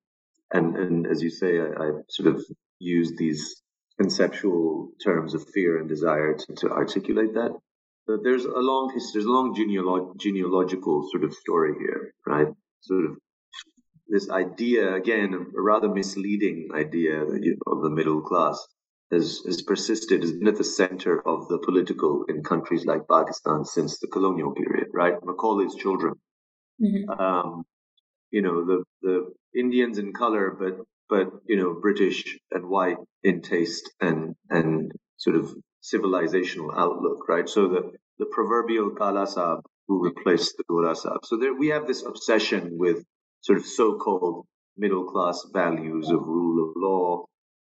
and 0.54 0.78
and 0.78 1.08
as 1.08 1.22
you 1.22 1.30
say, 1.30 1.60
I, 1.60 1.66
I, 1.66 1.92
sort 2.10 2.36
of 2.36 2.44
use 2.80 3.14
these 3.18 3.62
conceptual 4.00 4.92
terms 5.04 5.34
of 5.34 5.48
fear 5.54 5.78
and 5.78 5.90
desire 5.90 6.36
to, 6.36 6.54
to 6.56 6.70
articulate 6.72 7.34
that. 7.34 7.52
But 8.08 8.24
there's 8.24 8.46
a 8.46 8.60
long 8.60 8.92
there's 9.14 9.26
a 9.26 9.30
long 9.30 9.54
genealog- 9.54 10.18
genealogical 10.18 11.08
sort 11.12 11.24
of 11.24 11.34
story 11.34 11.74
here, 11.80 12.14
right? 12.26 12.48
Sort 12.82 13.06
of 13.06 13.18
this 14.08 14.30
idea 14.30 14.96
again, 14.96 15.34
a 15.34 15.62
rather 15.62 15.90
misleading 15.90 16.70
idea 16.74 17.22
of 17.22 17.82
the 17.84 17.90
middle 17.90 18.22
class 18.22 18.58
has, 19.12 19.42
has 19.46 19.62
persisted, 19.62 20.22
has 20.22 20.32
been 20.32 20.48
at 20.48 20.58
the 20.58 20.64
center 20.64 21.26
of 21.28 21.48
the 21.48 21.60
political 21.60 22.26
in 22.30 22.44
countries 22.44 22.86
like 22.86 23.08
Pakistan 23.10 23.66
since 23.66 24.00
the 24.00 24.08
colonial 24.08 24.54
period, 24.54 24.88
right? 24.94 25.16
Macaulay's 25.24 25.76
children. 25.76 26.14
Mm-hmm. 26.82 27.10
Um, 27.10 27.64
you 28.32 28.42
know, 28.42 28.66
the, 28.66 28.84
the 29.02 29.34
Indians 29.54 29.98
in 29.98 30.14
color, 30.14 30.56
but, 30.58 30.78
but, 31.10 31.28
you 31.46 31.58
know, 31.58 31.78
British 31.82 32.38
and 32.52 32.70
white 32.70 32.98
in 33.24 33.42
taste 33.42 33.92
and, 34.00 34.36
and 34.50 34.92
sort 35.18 35.36
of 35.36 35.54
civilizational 35.84 36.70
outlook, 36.78 37.28
right? 37.28 37.50
So 37.50 37.68
the, 37.68 37.92
the 38.20 38.26
proverbial 38.32 38.92
Kala 38.92 39.26
Saab 39.28 39.62
who 39.88 40.04
replaced 40.04 40.56
the 40.58 40.64
Gora 40.70 40.94
Saab. 40.94 41.26
So 41.26 41.38
there 41.38 41.54
we 41.54 41.68
have 41.68 41.86
this 41.86 42.06
obsession 42.06 42.78
with 42.78 43.04
sort 43.42 43.58
of 43.58 43.66
so-called 43.66 44.46
middle 44.78 45.04
class 45.04 45.46
values 45.52 46.10
of 46.10 46.22
rule 46.22 46.70
of 46.70 46.74
law, 46.78 47.26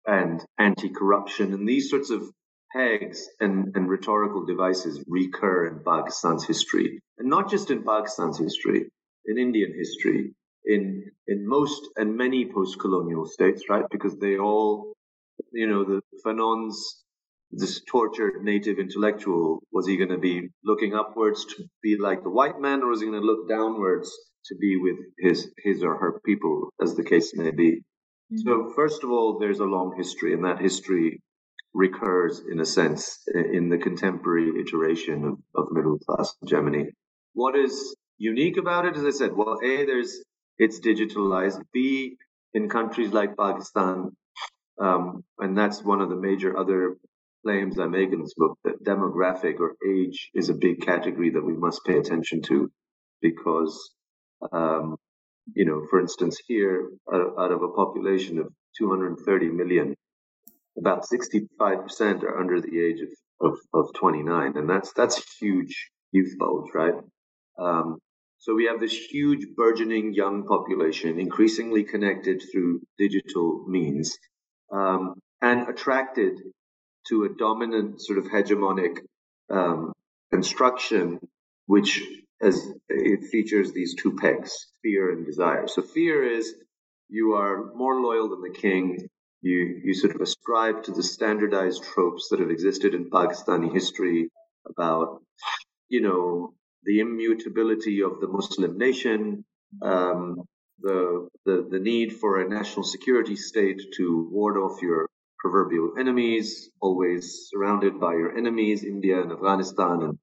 and 0.06 0.44
anti-corruption 0.58 1.52
and 1.52 1.68
these 1.68 1.90
sorts 1.90 2.10
of 2.10 2.22
pegs 2.72 3.28
and, 3.40 3.74
and 3.74 3.88
rhetorical 3.88 4.44
devices 4.44 5.02
recur 5.08 5.66
in 5.66 5.82
Pakistan's 5.84 6.44
history, 6.44 7.00
and 7.18 7.28
not 7.28 7.50
just 7.50 7.70
in 7.70 7.82
Pakistan's 7.82 8.38
history, 8.38 8.90
in 9.26 9.38
Indian 9.38 9.72
history, 9.76 10.34
in 10.64 11.04
in 11.26 11.48
most 11.48 11.88
and 11.96 12.16
many 12.16 12.50
post-colonial 12.52 13.26
states, 13.26 13.64
right? 13.68 13.84
Because 13.90 14.16
they 14.18 14.36
all, 14.36 14.94
you 15.52 15.66
know, 15.66 15.84
the 15.84 16.00
Fanon's 16.24 17.04
this 17.52 17.80
tortured 17.88 18.42
native 18.42 18.78
intellectual 18.78 19.62
was 19.72 19.86
he 19.86 19.96
going 19.96 20.10
to 20.10 20.18
be 20.18 20.48
looking 20.64 20.94
upwards 20.94 21.44
to 21.44 21.64
be 21.82 21.96
like 21.96 22.22
the 22.22 22.30
white 22.30 22.60
man, 22.60 22.82
or 22.82 22.88
was 22.88 23.00
he 23.00 23.06
going 23.06 23.20
to 23.20 23.26
look 23.26 23.48
downwards 23.48 24.10
to 24.46 24.56
be 24.56 24.76
with 24.76 24.96
his 25.18 25.48
his 25.64 25.82
or 25.82 25.96
her 25.96 26.20
people, 26.24 26.70
as 26.82 26.94
the 26.94 27.04
case 27.04 27.32
may 27.34 27.50
be? 27.52 27.82
So, 28.34 28.50
mm-hmm. 28.50 28.74
first 28.74 29.04
of 29.04 29.10
all, 29.10 29.38
there's 29.38 29.60
a 29.60 29.64
long 29.64 29.94
history, 29.96 30.34
and 30.34 30.44
that 30.44 30.60
history 30.60 31.22
recurs, 31.74 32.42
in 32.50 32.58
a 32.60 32.66
sense, 32.66 33.20
in 33.34 33.68
the 33.68 33.78
contemporary 33.78 34.60
iteration 34.60 35.24
of, 35.24 35.38
of 35.54 35.72
middle 35.72 35.98
class 35.98 36.34
hegemony. 36.40 36.88
What 37.34 37.56
is 37.56 37.94
unique 38.18 38.56
about 38.56 38.86
it, 38.86 38.96
as 38.96 39.04
I 39.04 39.10
said, 39.10 39.32
well, 39.34 39.58
A, 39.62 39.84
there's 39.84 40.22
it's 40.58 40.80
digitalized. 40.80 41.60
B, 41.72 42.16
in 42.54 42.68
countries 42.68 43.12
like 43.12 43.36
Pakistan, 43.36 44.16
um, 44.80 45.22
and 45.38 45.56
that's 45.56 45.84
one 45.84 46.00
of 46.00 46.08
the 46.08 46.16
major 46.16 46.56
other 46.56 46.96
claims 47.44 47.78
I 47.78 47.86
make 47.86 48.12
in 48.12 48.22
this 48.22 48.34
book 48.36 48.58
that 48.64 48.82
demographic 48.82 49.60
or 49.60 49.76
age 49.86 50.30
is 50.34 50.48
a 50.48 50.54
big 50.54 50.80
category 50.80 51.30
that 51.30 51.44
we 51.44 51.52
must 51.52 51.84
pay 51.84 51.98
attention 51.98 52.42
to 52.42 52.70
because 53.20 53.90
um, 54.50 54.96
you 55.54 55.64
know, 55.64 55.86
for 55.90 56.00
instance, 56.00 56.40
here 56.46 56.90
out 57.12 57.52
of 57.52 57.62
a 57.62 57.68
population 57.68 58.38
of 58.38 58.48
230 58.78 59.48
million, 59.50 59.94
about 60.78 61.04
65% 61.04 62.22
are 62.22 62.38
under 62.38 62.60
the 62.60 62.80
age 62.80 63.00
of, 63.00 63.52
of, 63.52 63.58
of 63.72 63.94
29. 63.94 64.56
And 64.56 64.68
that's, 64.68 64.92
that's 64.92 65.22
huge 65.38 65.90
youth 66.12 66.34
bulge, 66.38 66.70
right? 66.74 66.94
Um, 67.58 67.98
so 68.38 68.54
we 68.54 68.66
have 68.66 68.80
this 68.80 68.92
huge 68.92 69.46
burgeoning 69.56 70.12
young 70.12 70.46
population, 70.46 71.18
increasingly 71.18 71.84
connected 71.84 72.42
through 72.52 72.82
digital 72.98 73.64
means, 73.66 74.16
um, 74.72 75.14
and 75.40 75.68
attracted 75.68 76.38
to 77.08 77.24
a 77.24 77.28
dominant 77.28 78.00
sort 78.00 78.18
of 78.18 78.26
hegemonic 78.26 78.98
um, 79.50 79.92
construction, 80.30 81.18
which 81.66 82.02
as 82.40 82.72
it 82.88 83.24
features 83.30 83.72
these 83.72 83.94
two 83.94 84.14
pegs, 84.16 84.52
fear 84.82 85.12
and 85.12 85.24
desire. 85.24 85.66
So 85.68 85.82
fear 85.82 86.22
is 86.24 86.54
you 87.08 87.34
are 87.34 87.72
more 87.74 88.00
loyal 88.00 88.28
than 88.28 88.42
the 88.42 88.58
king. 88.58 89.08
You 89.42 89.80
you 89.84 89.94
sort 89.94 90.14
of 90.14 90.20
ascribe 90.20 90.82
to 90.84 90.92
the 90.92 91.02
standardized 91.02 91.82
tropes 91.84 92.28
that 92.30 92.40
have 92.40 92.50
existed 92.50 92.94
in 92.94 93.10
Pakistani 93.10 93.72
history 93.72 94.28
about, 94.68 95.22
you 95.88 96.00
know, 96.00 96.54
the 96.84 97.00
immutability 97.00 98.02
of 98.02 98.20
the 98.20 98.28
Muslim 98.28 98.76
nation, 98.76 99.44
um, 99.82 100.42
the, 100.80 101.28
the 101.44 101.66
the 101.70 101.78
need 101.78 102.14
for 102.14 102.40
a 102.40 102.48
national 102.48 102.84
security 102.84 103.36
state 103.36 103.80
to 103.96 104.28
ward 104.32 104.56
off 104.56 104.82
your 104.82 105.08
proverbial 105.38 105.92
enemies, 105.98 106.70
always 106.80 107.48
surrounded 107.50 108.00
by 108.00 108.12
your 108.14 108.36
enemies, 108.36 108.84
India 108.84 109.20
and 109.22 109.32
Afghanistan 109.32 110.02
and 110.02 110.18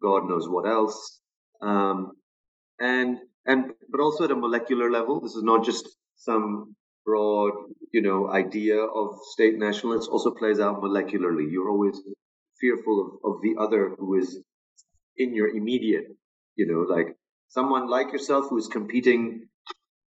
God 0.00 0.28
knows 0.28 0.48
what 0.48 0.66
else. 0.68 1.17
Um, 1.60 2.12
and 2.80 3.18
and 3.46 3.72
but 3.90 4.00
also 4.00 4.24
at 4.24 4.30
a 4.30 4.36
molecular 4.36 4.90
level, 4.90 5.20
this 5.20 5.34
is 5.34 5.42
not 5.42 5.64
just 5.64 5.88
some 6.16 6.76
broad, 7.04 7.54
you 7.92 8.02
know, 8.02 8.30
idea 8.30 8.78
of 8.78 9.18
state 9.32 9.58
nationalists. 9.58 10.06
It 10.08 10.12
also 10.12 10.30
plays 10.30 10.60
out 10.60 10.82
molecularly. 10.82 11.50
You're 11.50 11.70
always 11.70 12.00
fearful 12.60 13.20
of, 13.24 13.32
of 13.32 13.42
the 13.42 13.56
other 13.58 13.94
who 13.98 14.18
is 14.18 14.40
in 15.16 15.34
your 15.34 15.48
immediate, 15.48 16.06
you 16.56 16.66
know, 16.66 16.80
like 16.94 17.16
someone 17.48 17.88
like 17.88 18.12
yourself 18.12 18.46
who 18.50 18.58
is 18.58 18.68
competing 18.68 19.48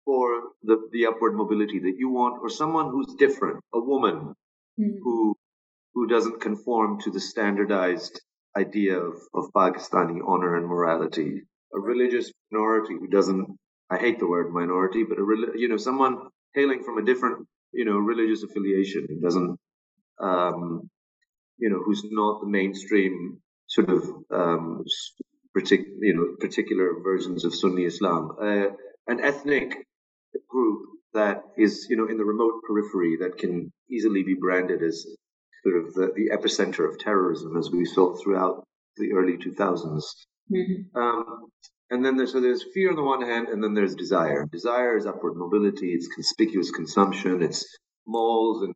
for 0.06 0.44
the, 0.64 0.78
the 0.92 1.06
upward 1.08 1.34
mobility 1.36 1.80
that 1.80 1.96
you 1.98 2.10
want, 2.10 2.40
or 2.42 2.50
someone 2.50 2.92
who's 2.92 3.16
different, 3.16 3.60
a 3.74 3.80
woman 3.80 4.34
mm. 4.80 4.94
who 5.02 5.36
who 5.94 6.08
doesn't 6.08 6.42
conform 6.42 7.00
to 7.02 7.12
the 7.12 7.20
standardized 7.20 8.20
idea 8.58 8.98
of, 9.00 9.16
of 9.34 9.52
Pakistani 9.56 10.20
honor 10.26 10.56
and 10.58 10.68
morality, 10.68 11.42
a 11.74 11.80
religious 11.80 12.32
minority 12.52 12.94
who 12.94 13.08
doesn't, 13.08 13.48
I 13.90 13.98
hate 13.98 14.20
the 14.20 14.28
word 14.28 14.52
minority, 14.52 15.04
but 15.04 15.18
a, 15.20 15.26
you 15.56 15.68
know, 15.68 15.78
someone 15.78 16.28
hailing 16.54 16.84
from 16.84 16.98
a 16.98 17.06
different, 17.06 17.48
you 17.72 17.86
know, 17.86 17.98
religious 17.98 18.44
affiliation 18.44 19.06
who 19.10 19.20
doesn't, 19.20 19.60
um, 20.20 20.90
you 21.58 21.70
know, 21.70 21.82
who's 21.84 22.04
not 22.12 22.42
the 22.42 22.48
mainstream 22.48 23.42
sort 23.68 23.90
of, 23.90 24.04
um, 24.32 24.84
partic- 25.58 25.94
you 26.00 26.14
know, 26.16 26.36
particular 26.40 27.00
versions 27.04 27.46
of 27.46 27.56
Sunni 27.56 27.86
Islam, 27.86 28.32
uh, 28.42 28.68
an 29.08 29.20
ethnic 29.20 29.86
group 30.50 30.82
that 31.14 31.44
is, 31.58 31.88
you 31.90 31.96
know, 31.96 32.08
in 32.08 32.18
the 32.18 32.26
remote 32.26 32.62
periphery 32.68 33.18
that 33.22 33.38
can 33.38 33.72
easily 33.90 34.24
be 34.24 34.36
branded 34.36 34.82
as 34.84 35.06
sort 35.64 35.78
of 35.78 35.94
the, 35.94 36.12
the 36.16 36.30
epicenter 36.36 36.88
of 36.90 37.00
terrorism, 37.00 37.58
as 37.58 37.72
we 37.72 37.86
saw 37.86 38.16
throughout 38.16 38.64
the 38.98 39.14
early 39.14 39.38
2000s. 39.38 40.04
Mm-hmm. 40.52 40.98
Um, 40.98 41.48
and 41.90 42.04
then 42.04 42.18
there's, 42.18 42.32
so 42.32 42.42
there's 42.42 42.66
fear 42.74 42.90
on 42.90 42.96
the 42.96 43.04
one 43.04 43.22
hand, 43.22 43.50
and 43.50 43.64
then 43.64 43.74
there's 43.74 43.96
desire. 43.96 44.46
Desire 44.52 44.98
is 44.98 45.06
upward 45.06 45.36
mobility, 45.36 45.94
it's 45.94 46.08
conspicuous 46.08 46.72
consumption, 46.72 47.42
it's 47.42 47.66
malls 48.06 48.64
and 48.64 48.74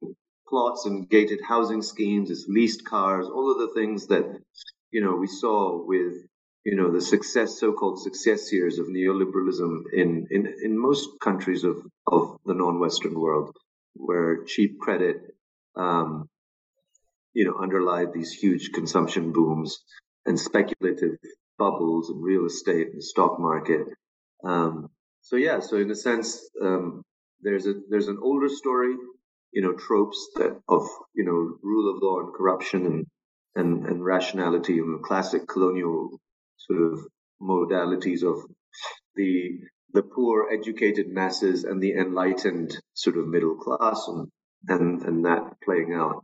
plots 0.47 0.85
and 0.85 1.09
gated 1.09 1.39
housing 1.41 1.81
schemes, 1.81 2.29
it's 2.29 2.45
leased 2.47 2.85
cars, 2.85 3.27
all 3.27 3.51
of 3.51 3.57
the 3.57 3.73
things 3.79 4.07
that, 4.07 4.23
you 4.91 5.01
know, 5.01 5.15
we 5.15 5.27
saw 5.27 5.83
with, 5.85 6.13
you 6.63 6.75
know, 6.75 6.91
the 6.91 7.01
success, 7.01 7.59
so-called 7.59 8.01
success 8.01 8.51
years 8.53 8.77
of 8.79 8.87
neoliberalism 8.87 9.81
in, 9.93 10.27
in, 10.31 10.53
in 10.63 10.77
most 10.77 11.09
countries 11.19 11.63
of, 11.63 11.77
of 12.05 12.37
the 12.45 12.53
non-Western 12.53 13.19
world, 13.19 13.55
where 13.95 14.43
cheap 14.45 14.79
credit, 14.79 15.17
um, 15.75 16.29
you 17.37 17.45
know, 17.45 17.55
underlie 17.61 18.05
these 18.11 18.31
huge 18.31 18.71
consumption 18.71 19.31
booms 19.31 19.77
and 20.25 20.39
speculative 20.39 21.17
bubbles 21.59 22.09
in 22.09 22.19
real 22.19 22.47
estate 22.47 22.87
and 22.91 23.03
stock 23.03 23.39
market. 23.39 23.85
Um, 24.43 24.89
so 25.21 25.35
yeah, 25.35 25.59
so 25.59 25.77
in 25.77 25.91
a 25.91 25.95
sense, 25.95 26.49
um, 26.59 27.03
there's 27.41 27.67
a 27.67 27.75
there's 27.91 28.07
an 28.07 28.17
older 28.23 28.49
story, 28.49 28.95
you 29.51 29.61
know, 29.61 29.73
tropes 29.73 30.31
that 30.37 30.59
of 30.67 30.87
you 31.13 31.25
know 31.25 31.59
rule 31.61 31.93
of 31.93 32.01
law 32.01 32.21
and 32.21 32.33
corruption 32.33 32.87
and 32.87 33.05
and, 33.55 33.85
and 33.85 34.03
rationality 34.03 34.79
and 34.79 34.95
the 34.95 35.07
classic 35.07 35.47
colonial 35.47 36.19
sort 36.57 36.81
of 36.91 37.01
modalities 37.39 38.23
of 38.23 38.37
the 39.15 39.59
the 39.93 40.01
poor 40.01 40.49
educated 40.51 41.07
masses 41.07 41.65
and 41.65 41.83
the 41.83 41.93
enlightened 41.93 42.75
sort 42.95 43.15
of 43.15 43.27
middle 43.27 43.57
class 43.57 44.07
and 44.07 44.27
and, 44.67 45.03
and 45.03 45.25
that 45.25 45.43
playing 45.63 45.93
out 45.93 46.23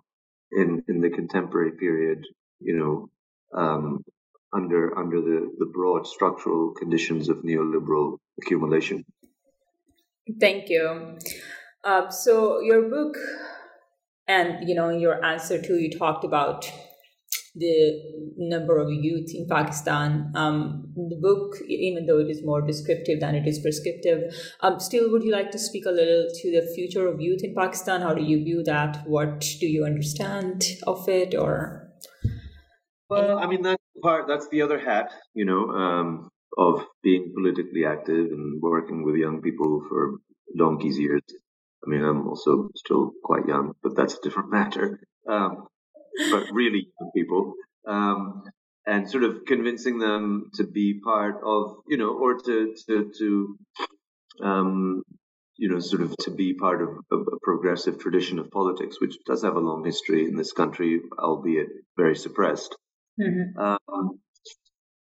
in 0.55 0.83
in 0.87 1.01
the 1.01 1.09
contemporary 1.09 1.71
period, 1.71 2.25
you 2.59 2.77
know, 2.77 3.59
um, 3.59 4.03
under 4.53 4.97
under 4.97 5.21
the 5.21 5.51
the 5.57 5.65
broad 5.65 6.07
structural 6.07 6.71
conditions 6.71 7.29
of 7.29 7.37
neoliberal 7.37 8.17
accumulation. 8.41 9.05
Thank 10.39 10.69
you. 10.69 11.17
Uh, 11.83 12.09
so 12.09 12.61
your 12.61 12.89
book, 12.89 13.17
and 14.27 14.67
you 14.67 14.75
know, 14.75 14.89
in 14.89 14.99
your 14.99 15.23
answer 15.23 15.61
to 15.61 15.73
you 15.75 15.91
talked 15.97 16.23
about 16.23 16.71
the 17.55 18.01
number 18.37 18.77
of 18.77 18.91
youth 18.91 19.29
in 19.33 19.47
Pakistan. 19.47 20.31
Um, 20.35 20.91
the 20.95 21.19
book, 21.21 21.55
even 21.67 22.05
though 22.05 22.19
it 22.19 22.29
is 22.29 22.41
more 22.43 22.61
descriptive 22.61 23.19
than 23.19 23.35
it 23.35 23.47
is 23.47 23.59
prescriptive, 23.59 24.33
um, 24.61 24.79
still, 24.79 25.11
would 25.11 25.23
you 25.23 25.31
like 25.31 25.51
to 25.51 25.59
speak 25.59 25.85
a 25.85 25.91
little 25.91 26.27
to 26.33 26.51
the 26.51 26.67
future 26.73 27.07
of 27.07 27.21
youth 27.21 27.43
in 27.43 27.53
Pakistan? 27.53 28.01
How 28.01 28.13
do 28.13 28.23
you 28.23 28.43
view 28.43 28.63
that? 28.63 29.03
What 29.05 29.41
do 29.59 29.67
you 29.67 29.85
understand 29.85 30.63
of 30.87 31.07
it, 31.07 31.35
or? 31.35 31.91
Well, 33.09 33.37
I 33.37 33.45
mean 33.45 33.61
that's 33.61 33.83
part. 34.01 34.27
That's 34.27 34.47
the 34.49 34.63
other 34.63 34.79
hat, 34.79 35.11
you 35.35 35.45
know, 35.45 35.69
um, 35.69 36.29
of 36.57 36.85
being 37.03 37.33
politically 37.35 37.85
active 37.85 38.31
and 38.31 38.61
working 38.61 39.03
with 39.03 39.15
young 39.15 39.41
people 39.41 39.85
for 39.87 40.17
donkey's 40.57 40.97
years. 40.97 41.21
I 41.85 41.89
mean, 41.89 42.03
I'm 42.03 42.27
also 42.27 42.69
still 42.75 43.11
quite 43.23 43.45
young, 43.45 43.73
but 43.83 43.95
that's 43.95 44.15
a 44.15 44.21
different 44.23 44.51
matter. 44.59 44.99
Um, 45.29 45.67
but 46.31 46.47
really 46.51 46.87
young 46.99 47.11
people, 47.15 47.53
um, 47.87 48.43
and 48.85 49.09
sort 49.09 49.23
of 49.23 49.45
convincing 49.45 49.99
them 49.99 50.49
to 50.55 50.63
be 50.65 50.99
part 51.03 51.37
of, 51.45 51.77
you 51.87 51.97
know, 51.97 52.09
or 52.09 52.39
to 52.39 52.75
to 52.87 53.11
to, 53.17 53.57
um, 54.43 55.03
you 55.57 55.69
know, 55.69 55.79
sort 55.79 56.01
of 56.01 56.15
to 56.17 56.31
be 56.31 56.53
part 56.53 56.81
of, 56.81 56.89
a 57.11 57.17
progressive 57.41 57.99
tradition 57.99 58.39
of 58.39 58.51
politics, 58.51 58.99
which 58.99 59.15
does 59.25 59.43
have 59.43 59.55
a 59.55 59.59
long 59.59 59.85
history 59.85 60.27
in 60.27 60.35
this 60.35 60.51
country, 60.51 61.01
albeit 61.17 61.67
very 61.97 62.15
suppressed. 62.15 62.75
Mm-hmm. 63.19 63.59
Um, 63.59 64.19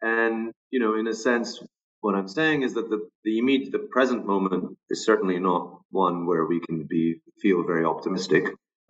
and 0.00 0.52
you 0.70 0.80
know, 0.80 0.94
in 0.98 1.06
a 1.06 1.14
sense, 1.14 1.62
what 2.00 2.14
I'm 2.14 2.28
saying 2.28 2.62
is 2.62 2.74
that 2.74 2.90
the 2.90 3.08
the 3.24 3.38
immediate, 3.38 3.72
the 3.72 3.88
present 3.90 4.26
moment 4.26 4.76
is 4.90 5.04
certainly 5.04 5.38
not 5.38 5.80
one 5.90 6.26
where 6.26 6.44
we 6.46 6.60
can 6.60 6.86
be 6.88 7.20
feel 7.40 7.64
very 7.64 7.84
optimistic. 7.84 8.44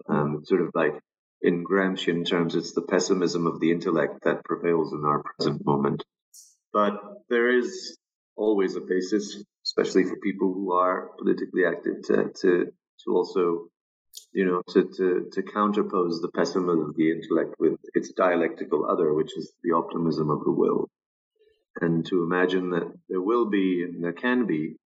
Um, 0.08 0.40
sort 0.44 0.62
of 0.62 0.70
like 0.74 0.94
in 1.42 1.64
Gramscian 1.64 2.26
terms, 2.26 2.54
it's 2.54 2.72
the 2.72 2.82
pessimism 2.82 3.46
of 3.46 3.60
the 3.60 3.72
intellect 3.72 4.22
that 4.24 4.44
prevails 4.44 4.92
in 4.92 5.04
our 5.04 5.22
present 5.22 5.64
moment. 5.66 6.04
But 6.72 6.94
there 7.28 7.56
is 7.58 7.98
always 8.36 8.76
a 8.76 8.80
basis, 8.80 9.42
especially 9.66 10.04
for 10.04 10.16
people 10.22 10.52
who 10.52 10.72
are 10.72 11.10
politically 11.18 11.64
active, 11.66 12.02
to 12.06 12.30
to, 12.40 12.72
to 13.04 13.10
also, 13.10 13.66
you 14.32 14.46
know, 14.46 14.62
to, 14.70 14.88
to, 14.96 15.30
to 15.32 15.42
counterpose 15.42 16.22
the 16.22 16.30
pessimism 16.34 16.88
of 16.88 16.96
the 16.96 17.10
intellect 17.10 17.56
with 17.58 17.78
its 17.94 18.12
dialectical 18.12 18.86
other, 18.88 19.12
which 19.12 19.36
is 19.36 19.52
the 19.64 19.74
optimism 19.74 20.30
of 20.30 20.44
the 20.44 20.52
will. 20.52 20.88
And 21.80 22.06
to 22.06 22.22
imagine 22.22 22.70
that 22.70 22.92
there 23.08 23.20
will 23.20 23.50
be 23.50 23.82
and 23.82 24.02
there 24.02 24.12
can 24.12 24.46
be 24.46 24.76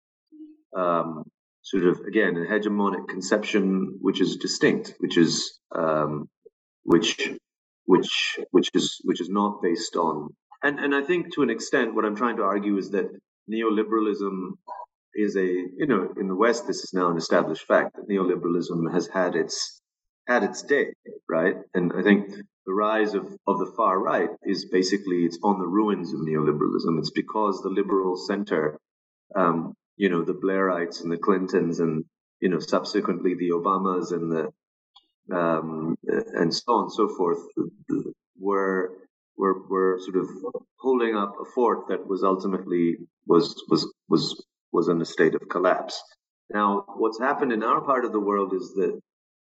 um, 0.75 1.23
sort 1.61 1.83
of 1.83 1.99
again 2.01 2.35
a 2.37 2.51
hegemonic 2.51 3.07
conception 3.07 3.99
which 4.01 4.21
is 4.21 4.37
distinct, 4.37 4.95
which 4.99 5.17
is 5.17 5.59
um, 5.75 6.29
which 6.87 7.11
which 7.85 8.39
which 8.51 8.69
is 8.73 8.99
which 9.03 9.21
is 9.21 9.29
not 9.29 9.61
based 9.61 9.95
on 9.95 10.29
and 10.63 10.79
and 10.79 10.95
I 10.95 11.03
think 11.03 11.33
to 11.35 11.43
an 11.43 11.49
extent 11.49 11.93
what 11.93 12.05
I'm 12.05 12.15
trying 12.15 12.37
to 12.37 12.43
argue 12.43 12.77
is 12.77 12.89
that 12.91 13.07
neoliberalism 13.51 14.35
is 15.13 15.35
a 15.35 15.47
you 15.81 15.87
know 15.87 16.13
in 16.19 16.27
the 16.27 16.35
West 16.45 16.65
this 16.65 16.83
is 16.85 16.93
now 16.93 17.09
an 17.11 17.17
established 17.17 17.65
fact 17.67 17.95
that 17.95 18.09
neoliberalism 18.09 18.91
has 18.93 19.07
had 19.07 19.35
its 19.35 19.81
had 20.27 20.43
its 20.43 20.61
day 20.61 20.87
right? 21.29 21.55
And 21.73 21.91
I 21.97 22.03
think 22.03 22.29
the 22.65 22.73
rise 22.73 23.13
of, 23.13 23.25
of 23.45 23.59
the 23.59 23.73
far 23.77 23.99
right 23.99 24.29
is 24.43 24.65
basically 24.65 25.25
it's 25.25 25.39
on 25.43 25.59
the 25.59 25.67
ruins 25.67 26.13
of 26.13 26.19
neoliberalism. 26.21 26.99
It's 26.99 27.11
because 27.11 27.61
the 27.61 27.69
liberal 27.69 28.15
center 28.15 28.79
um, 29.35 29.73
you 29.97 30.09
know 30.09 30.23
the 30.23 30.33
Blairites 30.33 31.01
and 31.01 31.11
the 31.11 31.17
Clintons 31.17 31.79
and 31.79 32.05
you 32.39 32.49
know 32.49 32.59
subsequently 32.59 33.33
the 33.35 33.49
Obamas 33.49 34.11
and 34.11 34.31
the 34.31 34.51
um, 35.33 35.97
and 36.07 36.53
so 36.53 36.63
on 36.67 36.83
and 36.83 36.93
so 36.93 37.07
forth, 37.09 37.39
were 38.39 38.91
were 39.37 39.67
were 39.67 39.99
sort 39.99 40.17
of 40.17 40.29
holding 40.79 41.15
up 41.15 41.35
a 41.41 41.45
fort 41.45 41.87
that 41.89 42.07
was 42.07 42.23
ultimately 42.23 42.97
was 43.25 43.63
was 43.69 43.91
was 44.09 44.43
was 44.71 44.87
in 44.87 45.01
a 45.01 45.05
state 45.05 45.35
of 45.35 45.49
collapse. 45.49 46.01
Now, 46.49 46.85
what's 46.95 47.19
happened 47.19 47.51
in 47.51 47.63
our 47.63 47.81
part 47.81 48.05
of 48.05 48.11
the 48.11 48.19
world 48.19 48.53
is 48.53 48.73
that 48.75 48.99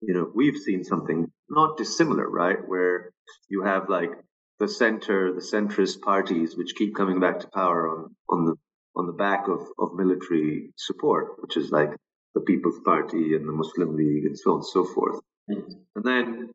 you 0.02 0.14
know, 0.14 0.32
we've 0.34 0.58
seen 0.58 0.84
something 0.84 1.32
not 1.50 1.78
dissimilar, 1.78 2.30
right? 2.30 2.58
Where 2.68 3.12
you 3.50 3.64
have 3.64 3.90
like 3.90 4.12
the 4.60 4.68
center, 4.68 5.34
the 5.34 5.42
centrist 5.42 6.02
parties, 6.02 6.56
which 6.56 6.76
keep 6.76 6.96
coming 6.96 7.20
back 7.20 7.40
to 7.40 7.48
power 7.48 7.90
on, 7.90 8.16
on 8.30 8.46
the 8.46 8.56
on 8.98 9.08
the 9.08 9.14
back 9.14 9.50
of, 9.50 9.60
of 9.78 9.94
military 9.94 10.72
support, 10.78 11.34
which 11.42 11.58
is 11.58 11.70
like 11.70 11.90
the 12.34 12.40
People's 12.42 12.80
Party 12.86 13.36
and 13.36 13.48
the 13.48 13.52
Muslim 13.52 13.98
League 13.98 14.26
and 14.26 14.40
so 14.40 14.52
on 14.52 14.58
and 14.58 14.66
so 14.66 14.86
forth. 14.86 15.20
And 15.48 16.04
then 16.04 16.50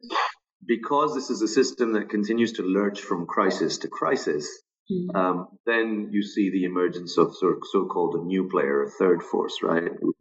because 0.66 1.14
this 1.14 1.31
is 1.31 1.42
a 1.42 1.48
system 1.48 1.92
that 1.94 2.11
continues 2.11 2.53
to 2.55 2.62
lurch 2.62 3.00
from 3.00 3.26
crisis 3.26 3.79
to 3.79 3.88
crisis, 3.88 4.46
mm-hmm. 4.90 5.16
um, 5.16 5.48
then 5.66 6.09
you 6.12 6.22
see 6.22 6.50
the 6.50 6.64
emergence 6.64 7.18
of 7.18 7.35
sort 7.37 7.57
of 7.57 7.62
so-called 7.70 8.14
a 8.16 8.24
new 8.24 8.48
player, 8.48 8.83
a 8.83 8.90
third 8.90 9.22
force, 9.22 9.59
right? 9.62 9.90
Who 10.00 10.14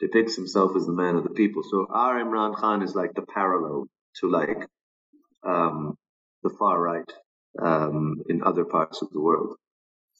depicts 0.00 0.36
himself 0.36 0.72
as 0.76 0.86
the 0.86 0.92
man 0.92 1.16
of 1.16 1.24
the 1.24 1.30
people. 1.30 1.62
So 1.62 1.86
our 1.90 2.22
Imran 2.22 2.56
Khan 2.56 2.82
is 2.82 2.94
like 2.94 3.14
the 3.14 3.22
parallel 3.22 3.86
to 4.20 4.28
like 4.28 4.66
um, 5.46 5.96
the 6.42 6.50
far 6.50 6.80
right 6.80 7.12
um, 7.62 8.22
in 8.28 8.42
other 8.42 8.64
parts 8.64 9.02
of 9.02 9.10
the 9.10 9.20
world. 9.20 9.56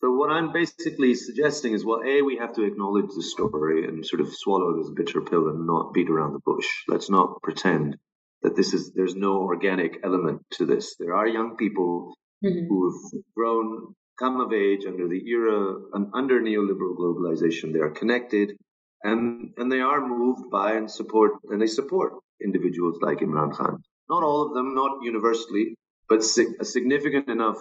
So 0.04 0.12
what 0.12 0.30
I'm 0.30 0.52
basically 0.52 1.14
suggesting 1.14 1.72
is, 1.72 1.82
well, 1.82 2.02
a 2.04 2.20
we 2.20 2.36
have 2.36 2.52
to 2.56 2.64
acknowledge 2.64 3.08
the 3.16 3.22
story 3.22 3.86
and 3.88 4.04
sort 4.04 4.20
of 4.20 4.28
swallow 4.34 4.76
this 4.76 4.90
bitter 4.90 5.22
pill 5.22 5.48
and 5.48 5.66
not 5.66 5.94
beat 5.94 6.10
around 6.10 6.34
the 6.34 6.40
bush. 6.44 6.66
Let's 6.88 7.08
not 7.08 7.40
pretend 7.42 7.96
that 8.42 8.54
this 8.54 8.74
is 8.74 8.92
there's 8.92 9.16
no 9.16 9.38
organic 9.38 10.00
element 10.04 10.42
to 10.56 10.66
this. 10.66 10.96
There 10.98 11.14
are 11.14 11.26
young 11.26 11.56
people 11.56 12.12
mm-hmm. 12.44 12.66
who 12.68 12.90
have 12.90 13.22
grown, 13.34 13.94
come 14.18 14.40
of 14.42 14.52
age 14.52 14.84
under 14.84 15.08
the 15.08 15.26
era 15.26 15.74
and 15.94 16.10
under 16.12 16.38
neoliberal 16.38 16.98
globalization. 16.98 17.72
They 17.72 17.80
are 17.80 17.98
connected, 18.02 18.58
and 19.02 19.54
and 19.56 19.72
they 19.72 19.80
are 19.80 20.06
moved 20.06 20.50
by 20.50 20.72
and 20.74 20.90
support 20.90 21.32
and 21.44 21.62
they 21.62 21.66
support 21.78 22.12
individuals 22.42 22.98
like 23.00 23.20
Imran 23.20 23.56
Khan. 23.56 23.82
Not 24.10 24.22
all 24.22 24.42
of 24.42 24.52
them, 24.52 24.74
not 24.74 25.02
universally, 25.02 25.76
but 26.10 26.18
a 26.18 26.64
significant 26.66 27.30
enough 27.30 27.56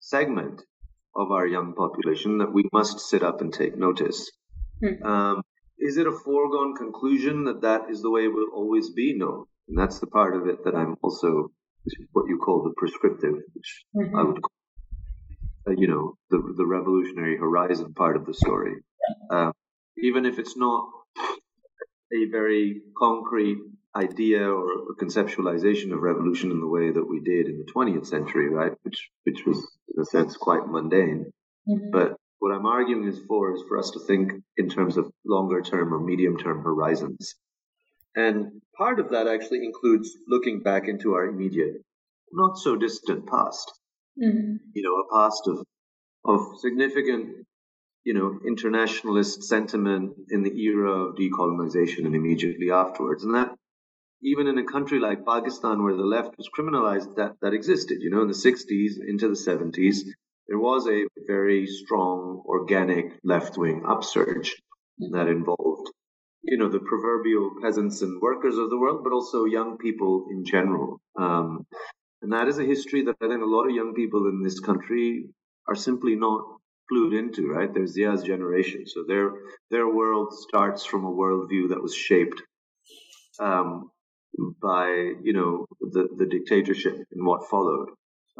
segment 0.00 0.62
of 1.14 1.30
our 1.30 1.46
young 1.46 1.74
population 1.74 2.38
that 2.38 2.52
we 2.52 2.64
must 2.72 3.00
sit 3.00 3.22
up 3.22 3.40
and 3.40 3.52
take 3.52 3.76
notice. 3.76 4.30
Hmm. 4.82 5.02
Um, 5.02 5.42
is 5.78 5.96
it 5.96 6.06
a 6.06 6.12
foregone 6.12 6.74
conclusion 6.74 7.44
that 7.44 7.62
that 7.62 7.90
is 7.90 8.02
the 8.02 8.10
way 8.10 8.22
it 8.22 8.34
will 8.34 8.50
always 8.52 8.90
be? 8.90 9.14
No. 9.16 9.46
And 9.68 9.78
that's 9.78 10.00
the 10.00 10.06
part 10.06 10.34
of 10.36 10.46
it 10.46 10.64
that 10.64 10.74
I'm 10.74 10.96
also 11.02 11.50
what 12.12 12.28
you 12.28 12.38
call 12.38 12.62
the 12.62 12.74
prescriptive, 12.76 13.34
which 13.54 13.84
mm-hmm. 13.96 14.16
I 14.16 14.22
would 14.22 14.42
call, 14.42 14.52
uh, 15.68 15.72
you 15.76 15.88
know, 15.88 16.16
the, 16.30 16.54
the 16.56 16.66
revolutionary 16.66 17.36
horizon 17.36 17.94
part 17.94 18.16
of 18.16 18.26
the 18.26 18.34
story. 18.34 18.74
Uh, 19.30 19.52
even 19.96 20.26
if 20.26 20.38
it's 20.38 20.56
not 20.56 20.88
a 22.12 22.30
very 22.30 22.82
concrete 22.96 23.58
idea 23.98 24.42
or, 24.48 24.66
conceptualization 25.00 25.92
of 25.92 26.00
revolution 26.00 26.50
in 26.50 26.60
the 26.60 26.66
way 26.66 26.90
that 26.90 27.08
we 27.08 27.20
did 27.20 27.46
in 27.46 27.58
the 27.58 27.72
20th 27.72 28.06
century, 28.06 28.48
right? 28.48 28.72
Which 28.82 29.10
which 29.24 29.46
was 29.46 29.58
in 29.94 30.02
a 30.02 30.04
sense 30.04 30.36
quite 30.36 30.66
mundane. 30.66 31.30
Mm-hmm. 31.68 31.90
But 31.92 32.16
what 32.40 32.52
I'm 32.54 32.66
arguing 32.66 33.06
is 33.06 33.20
for 33.28 33.54
is 33.54 33.62
for 33.68 33.78
us 33.78 33.90
to 33.92 34.00
think 34.00 34.32
in 34.56 34.68
terms 34.68 34.96
of 34.96 35.10
longer 35.24 35.60
term 35.62 35.94
or 35.94 36.00
medium 36.00 36.36
term 36.36 36.62
horizons. 36.62 37.34
And 38.16 38.62
part 38.76 38.98
of 38.98 39.10
that 39.10 39.28
actually 39.28 39.64
includes 39.64 40.16
looking 40.26 40.60
back 40.60 40.88
into 40.88 41.14
our 41.14 41.26
immediate, 41.26 41.82
not 42.32 42.58
so 42.58 42.74
distant 42.76 43.26
past. 43.26 43.72
Mm-hmm. 44.20 44.56
You 44.74 44.82
know, 44.82 44.96
a 44.96 45.06
past 45.16 45.42
of 45.46 45.64
of 46.24 46.58
significant, 46.58 47.46
you 48.04 48.14
know, 48.14 48.38
internationalist 48.46 49.44
sentiment 49.44 50.14
in 50.30 50.42
the 50.42 50.54
era 50.62 50.90
of 50.90 51.16
decolonization 51.16 52.04
and 52.06 52.14
immediately 52.14 52.70
afterwards. 52.70 53.24
And 53.24 53.34
that 53.34 53.57
even 54.22 54.46
in 54.46 54.58
a 54.58 54.64
country 54.64 54.98
like 54.98 55.24
Pakistan 55.24 55.82
where 55.82 55.96
the 55.96 56.02
left 56.02 56.36
was 56.36 56.48
criminalized, 56.56 57.16
that, 57.16 57.36
that 57.40 57.54
existed. 57.54 57.98
You 58.00 58.10
know, 58.10 58.22
in 58.22 58.28
the 58.28 58.34
60s 58.34 58.92
into 59.06 59.28
the 59.28 59.34
70s, 59.34 59.98
there 60.48 60.58
was 60.58 60.88
a 60.88 61.06
very 61.26 61.66
strong 61.66 62.42
organic 62.46 63.18
left 63.22 63.56
wing 63.56 63.84
upsurge 63.86 64.56
that 65.12 65.28
involved, 65.28 65.90
you 66.42 66.56
know, 66.56 66.68
the 66.68 66.80
proverbial 66.80 67.52
peasants 67.62 68.02
and 68.02 68.20
workers 68.20 68.58
of 68.58 68.70
the 68.70 68.78
world, 68.78 69.04
but 69.04 69.12
also 69.12 69.44
young 69.44 69.78
people 69.78 70.26
in 70.30 70.44
general. 70.44 71.00
Um, 71.16 71.66
and 72.22 72.32
that 72.32 72.48
is 72.48 72.58
a 72.58 72.64
history 72.64 73.04
that 73.04 73.16
I 73.22 73.28
think 73.28 73.42
a 73.42 73.46
lot 73.46 73.68
of 73.68 73.74
young 73.74 73.94
people 73.94 74.26
in 74.26 74.42
this 74.42 74.58
country 74.58 75.26
are 75.68 75.76
simply 75.76 76.16
not 76.16 76.42
clued 76.90 77.16
into, 77.16 77.48
right? 77.48 77.72
There's 77.72 77.92
Zia's 77.92 78.22
generation. 78.22 78.86
So 78.86 79.04
their, 79.06 79.30
their 79.70 79.86
world 79.86 80.32
starts 80.32 80.84
from 80.84 81.04
a 81.04 81.12
worldview 81.12 81.68
that 81.68 81.82
was 81.82 81.94
shaped 81.94 82.42
um, 83.38 83.90
by 84.60 84.88
you 85.22 85.32
know 85.32 85.66
the, 85.80 86.08
the 86.16 86.26
dictatorship 86.26 86.96
and 87.12 87.26
what 87.26 87.48
followed. 87.50 87.90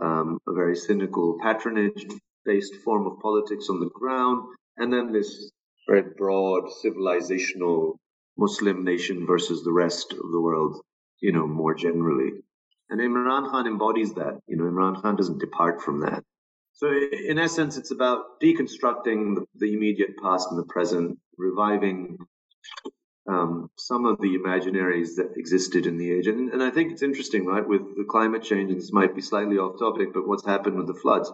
Um, 0.00 0.38
a 0.46 0.52
very 0.52 0.76
cynical 0.76 1.38
patronage 1.42 2.06
based 2.44 2.76
form 2.84 3.06
of 3.06 3.18
politics 3.20 3.68
on 3.68 3.80
the 3.80 3.90
ground, 3.90 4.46
and 4.76 4.92
then 4.92 5.12
this 5.12 5.50
very 5.88 6.04
broad 6.16 6.64
civilizational 6.84 7.96
Muslim 8.36 8.84
nation 8.84 9.26
versus 9.26 9.64
the 9.64 9.72
rest 9.72 10.12
of 10.12 10.30
the 10.30 10.40
world, 10.40 10.80
you 11.20 11.32
know, 11.32 11.46
more 11.46 11.74
generally. 11.74 12.30
And 12.90 13.00
Imran 13.00 13.50
Khan 13.50 13.66
embodies 13.66 14.14
that. 14.14 14.40
You 14.46 14.56
know, 14.56 14.64
Imran 14.64 15.02
Khan 15.02 15.16
doesn't 15.16 15.40
depart 15.40 15.82
from 15.82 16.00
that. 16.00 16.22
So, 16.72 16.86
in 16.92 17.38
essence, 17.38 17.76
it's 17.76 17.90
about 17.90 18.40
deconstructing 18.40 19.34
the, 19.34 19.44
the 19.56 19.72
immediate 19.74 20.16
past 20.22 20.48
and 20.50 20.58
the 20.58 20.66
present, 20.66 21.18
reviving 21.36 22.18
um, 23.28 23.70
some 23.76 24.06
of 24.06 24.18
the 24.20 24.38
imaginaries 24.38 25.16
that 25.16 25.36
existed 25.36 25.86
in 25.86 25.98
the 25.98 26.10
age. 26.10 26.26
And, 26.26 26.50
and 26.50 26.62
I 26.62 26.70
think 26.70 26.92
it's 26.92 27.02
interesting, 27.02 27.44
right, 27.44 27.66
with 27.66 27.96
the 27.96 28.04
climate 28.04 28.42
change, 28.42 28.70
and 28.70 28.80
this 28.80 28.92
might 28.92 29.14
be 29.14 29.20
slightly 29.20 29.58
off 29.58 29.78
topic, 29.78 30.14
but 30.14 30.26
what's 30.26 30.46
happened 30.46 30.76
with 30.76 30.86
the 30.86 30.94
floods 30.94 31.30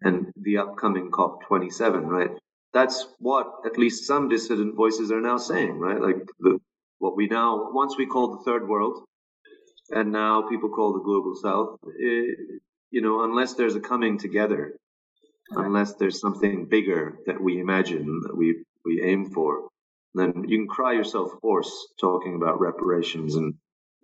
and 0.00 0.32
the 0.36 0.58
upcoming 0.58 1.10
COP27, 1.10 2.06
right? 2.06 2.30
That's 2.72 3.06
what 3.18 3.52
at 3.64 3.78
least 3.78 4.06
some 4.06 4.28
dissident 4.28 4.74
voices 4.74 5.12
are 5.12 5.20
now 5.20 5.36
saying, 5.36 5.78
right? 5.78 6.00
Like 6.00 6.26
the, 6.40 6.58
what 6.98 7.16
we 7.16 7.26
now, 7.26 7.70
once 7.72 7.96
we 7.96 8.06
call 8.06 8.36
the 8.36 8.44
third 8.44 8.66
world, 8.66 9.04
and 9.90 10.10
now 10.10 10.48
people 10.48 10.70
call 10.70 10.94
the 10.94 11.04
global 11.04 11.34
south, 11.36 11.78
it, 11.98 12.38
eh, 12.38 12.58
you 12.90 13.02
know, 13.02 13.24
unless 13.24 13.54
there's 13.54 13.74
a 13.74 13.80
coming 13.80 14.18
together, 14.18 14.76
unless 15.50 15.94
there's 15.94 16.20
something 16.20 16.66
bigger 16.66 17.18
that 17.26 17.40
we 17.40 17.60
imagine, 17.60 18.20
that 18.22 18.36
we, 18.36 18.64
we 18.84 19.02
aim 19.02 19.30
for, 19.30 19.68
then 20.14 20.44
you 20.48 20.58
can 20.58 20.68
cry 20.68 20.92
yourself 20.92 21.32
hoarse 21.42 21.88
talking 22.00 22.36
about 22.36 22.60
reparations 22.60 23.34
and 23.36 23.54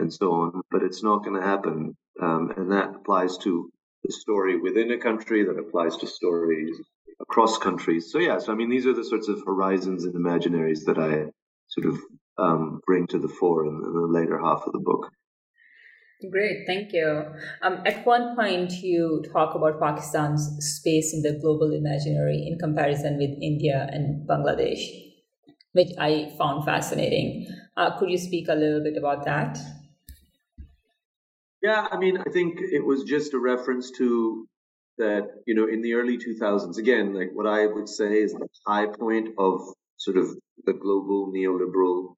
and 0.00 0.12
so 0.12 0.32
on, 0.32 0.62
but 0.70 0.82
it's 0.82 1.02
not 1.02 1.24
going 1.24 1.40
to 1.40 1.46
happen. 1.46 1.96
Um, 2.20 2.52
and 2.56 2.72
that 2.72 2.96
applies 2.96 3.36
to 3.38 3.70
the 4.02 4.12
story 4.12 4.58
within 4.58 4.90
a 4.92 4.98
country, 4.98 5.44
that 5.44 5.58
applies 5.58 5.96
to 5.98 6.06
stories 6.06 6.74
across 7.20 7.58
countries. 7.58 8.10
So 8.10 8.18
yeah, 8.18 8.38
so 8.38 8.52
I 8.52 8.56
mean, 8.56 8.70
these 8.70 8.86
are 8.86 8.94
the 8.94 9.04
sorts 9.04 9.28
of 9.28 9.42
horizons 9.44 10.04
and 10.04 10.14
imaginaries 10.14 10.84
that 10.86 10.98
I 10.98 11.30
sort 11.68 11.86
of 11.86 12.00
um, 12.38 12.80
bring 12.86 13.06
to 13.08 13.18
the 13.18 13.28
fore 13.28 13.66
in, 13.66 13.74
in, 13.74 13.92
the 13.92 14.08
later 14.08 14.40
half 14.42 14.62
of 14.66 14.72
the 14.72 14.80
book. 14.80 15.10
Great, 16.30 16.64
thank 16.66 16.92
you. 16.92 17.24
Um, 17.62 17.82
at 17.86 18.04
one 18.04 18.36
point, 18.36 18.72
you 18.82 19.22
talk 19.32 19.54
about 19.54 19.80
Pakistan's 19.80 20.42
space 20.60 21.14
in 21.14 21.22
the 21.22 21.38
global 21.40 21.72
imaginary 21.72 22.46
in 22.46 22.58
comparison 22.58 23.16
with 23.16 23.30
India 23.40 23.88
and 23.90 24.28
Bangladesh 24.28 25.09
which 25.72 25.90
I 25.98 26.32
found 26.38 26.64
fascinating. 26.64 27.46
Uh, 27.76 27.98
could 27.98 28.10
you 28.10 28.18
speak 28.18 28.48
a 28.48 28.54
little 28.54 28.82
bit 28.82 28.96
about 28.96 29.24
that? 29.24 29.58
Yeah, 31.62 31.86
I 31.90 31.98
mean, 31.98 32.16
I 32.16 32.30
think 32.30 32.60
it 32.60 32.84
was 32.84 33.04
just 33.04 33.34
a 33.34 33.38
reference 33.38 33.90
to 33.98 34.48
that, 34.98 35.28
you 35.46 35.54
know, 35.54 35.68
in 35.68 35.82
the 35.82 35.94
early 35.94 36.18
2000s, 36.18 36.78
again, 36.78 37.14
like 37.14 37.30
what 37.32 37.46
I 37.46 37.66
would 37.66 37.88
say 37.88 38.20
is 38.22 38.32
the 38.32 38.48
high 38.66 38.86
point 38.86 39.30
of 39.38 39.60
sort 39.96 40.16
of 40.16 40.28
the 40.64 40.72
global 40.72 41.32
neoliberal 41.32 42.14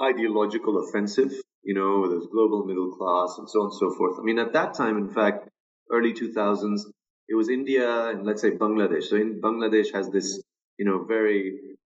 ideological 0.00 0.86
offensive, 0.86 1.32
you 1.62 1.74
know, 1.74 2.08
there's 2.08 2.26
global 2.26 2.64
middle 2.64 2.92
class 2.92 3.36
and 3.38 3.48
so 3.48 3.60
on 3.60 3.66
and 3.66 3.74
so 3.74 3.94
forth. 3.94 4.18
I 4.20 4.22
mean, 4.22 4.38
at 4.38 4.52
that 4.52 4.74
time, 4.74 4.98
in 4.98 5.08
fact, 5.08 5.48
early 5.90 6.12
2000s, 6.12 6.82
it 7.28 7.34
was 7.34 7.48
India 7.48 8.08
and 8.08 8.24
let's 8.24 8.42
say 8.42 8.50
Bangladesh. 8.50 9.04
So 9.04 9.16
in 9.16 9.40
Bangladesh 9.40 9.92
has 9.94 10.10
this, 10.10 10.42
you 10.78 10.84
know, 10.84 11.04
very 11.04 11.76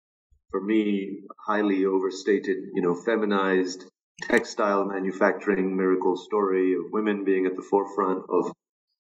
for 0.51 0.61
me, 0.61 1.21
highly 1.47 1.85
overstated, 1.85 2.59
you 2.75 2.83
know, 2.83 2.95
feminized 2.95 3.85
textile 4.23 4.85
manufacturing 4.85 5.77
miracle 5.77 6.17
story 6.17 6.75
of 6.75 6.93
women 6.93 7.25
being 7.25 7.47
at 7.47 7.57
the 7.57 7.63
forefront 7.63 8.25
of, 8.29 8.53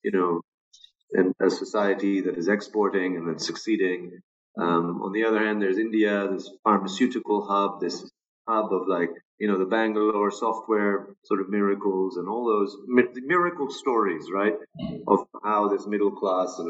you 0.03 0.13
know, 0.13 0.41
and 1.13 1.35
a 1.41 1.51
society 1.51 2.21
that 2.21 2.39
is 2.39 2.49
exporting 2.49 3.17
and 3.17 3.29
that's 3.29 3.47
succeeding. 3.47 4.21
Um, 4.59 5.03
on 5.03 5.13
the 5.13 5.25
other 5.25 5.39
hand, 5.39 5.61
there's 5.61 5.79
India, 5.79 6.29
this 6.31 6.51
pharmaceutical 6.65 7.47
hub, 7.47 7.81
this 7.81 8.09
hub 8.49 8.73
of 8.73 8.87
like, 8.89 9.11
you 9.39 9.49
know, 9.49 9.59
the 9.59 9.65
Bangalore 9.65 10.31
software 10.31 11.15
sort 11.25 11.41
of 11.41 11.49
miracles 11.49 12.17
and 12.17 12.29
all 12.29 12.47
those 12.47 12.77
mi- 12.87 13.23
miracle 13.25 13.71
stories, 13.71 14.27
right? 14.33 14.55
Of 15.07 15.27
how 15.43 15.69
this 15.69 15.87
middle 15.87 16.11
class 16.13 16.61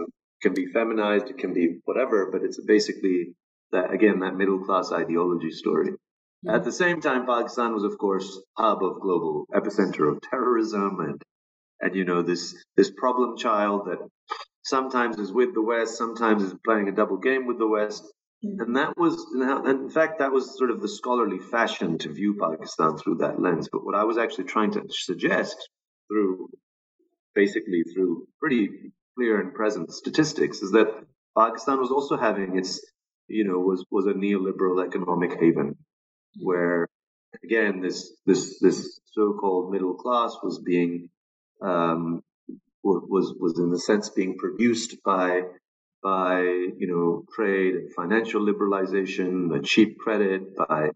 can 0.42 0.54
be 0.54 0.66
feminized, 0.66 1.28
it 1.28 1.38
can 1.38 1.52
be 1.52 1.80
whatever, 1.84 2.30
but 2.30 2.42
it's 2.42 2.60
basically 2.64 3.34
that 3.72 3.92
again 3.92 4.20
that 4.20 4.36
middle 4.36 4.64
class 4.64 4.92
ideology 4.92 5.50
story. 5.50 5.90
Mm-hmm. 5.90 6.50
At 6.50 6.64
the 6.64 6.72
same 6.72 7.00
time, 7.00 7.26
Pakistan 7.26 7.74
was, 7.74 7.84
of 7.84 7.98
course, 7.98 8.40
hub 8.56 8.82
of 8.82 9.00
global 9.00 9.46
epicenter 9.54 10.10
of 10.10 10.22
terrorism 10.22 11.00
and 11.00 11.22
and 11.80 11.94
you 11.94 12.04
know 12.04 12.22
this 12.22 12.54
this 12.76 12.90
problem 12.90 13.36
child 13.36 13.86
that 13.86 13.98
sometimes 14.62 15.18
is 15.18 15.32
with 15.32 15.54
the 15.54 15.62
West, 15.62 15.96
sometimes 15.96 16.42
is 16.42 16.54
playing 16.64 16.88
a 16.88 16.92
double 16.92 17.18
game 17.18 17.46
with 17.46 17.58
the 17.58 17.66
West. 17.66 18.04
Mm-hmm. 18.44 18.60
And 18.60 18.76
that 18.76 18.96
was, 18.96 19.14
in 19.34 19.90
fact, 19.90 20.20
that 20.20 20.32
was 20.32 20.56
sort 20.56 20.70
of 20.70 20.80
the 20.80 20.88
scholarly 20.88 21.38
fashion 21.38 21.98
to 21.98 22.12
view 22.12 22.36
Pakistan 22.40 22.96
through 22.96 23.16
that 23.16 23.40
lens. 23.40 23.68
But 23.70 23.84
what 23.84 23.94
I 23.94 24.04
was 24.04 24.16
actually 24.16 24.44
trying 24.44 24.72
to 24.72 24.84
suggest 24.88 25.68
through, 26.08 26.48
basically 27.34 27.82
through 27.92 28.26
pretty 28.38 28.70
clear 29.16 29.40
and 29.40 29.52
present 29.52 29.92
statistics, 29.92 30.62
is 30.62 30.72
that 30.72 30.88
Pakistan 31.36 31.80
was 31.80 31.90
also 31.90 32.16
having 32.16 32.56
its, 32.56 32.80
you 33.30 33.44
know, 33.44 33.58
was 33.58 33.84
was 33.90 34.06
a 34.06 34.12
neoliberal 34.12 34.84
economic 34.84 35.40
haven, 35.40 35.76
where 36.40 36.88
again 37.44 37.80
this 37.80 38.12
this 38.26 38.58
this 38.60 39.00
so-called 39.12 39.70
middle 39.70 39.94
class 39.94 40.36
was 40.42 40.58
being 40.58 41.08
um, 41.62 42.22
was 42.82 43.34
was 43.38 43.58
in 43.58 43.72
a 43.72 43.78
sense 43.78 44.10
being 44.10 44.36
produced 44.36 44.96
by 45.04 45.42
by 46.02 46.40
you 46.42 46.88
know 46.88 47.24
trade 47.34 47.74
and 47.74 47.94
financial 47.94 48.44
liberalization, 48.44 49.56
a 49.56 49.62
cheap 49.62 49.98
credit, 49.98 50.56
by 50.56 50.90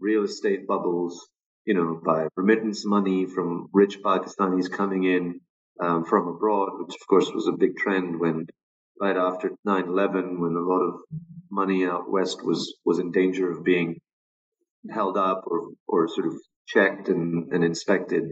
real 0.00 0.24
estate 0.24 0.66
bubbles, 0.66 1.28
you 1.64 1.74
know, 1.74 2.00
by 2.04 2.28
remittance 2.36 2.84
money 2.84 3.26
from 3.26 3.68
rich 3.72 4.02
Pakistanis 4.02 4.70
coming 4.70 5.04
in 5.04 5.40
um, 5.80 6.04
from 6.04 6.28
abroad, 6.28 6.70
which 6.78 6.94
of 6.94 7.06
course 7.06 7.30
was 7.32 7.46
a 7.46 7.52
big 7.52 7.76
trend 7.76 8.18
when 8.20 8.46
right 9.00 9.16
after 9.16 9.50
9/11, 9.66 10.38
when 10.40 10.54
a 10.56 10.60
lot 10.60 10.82
of 10.82 11.00
money 11.50 11.86
out 11.86 12.10
west 12.10 12.44
was 12.44 12.76
was 12.84 12.98
in 12.98 13.12
danger 13.12 13.50
of 13.50 13.64
being 13.64 14.00
held 14.90 15.16
up 15.16 15.44
or 15.46 15.70
or 15.86 16.08
sort 16.08 16.26
of 16.26 16.34
checked 16.66 17.08
and, 17.08 17.52
and 17.52 17.64
inspected. 17.64 18.24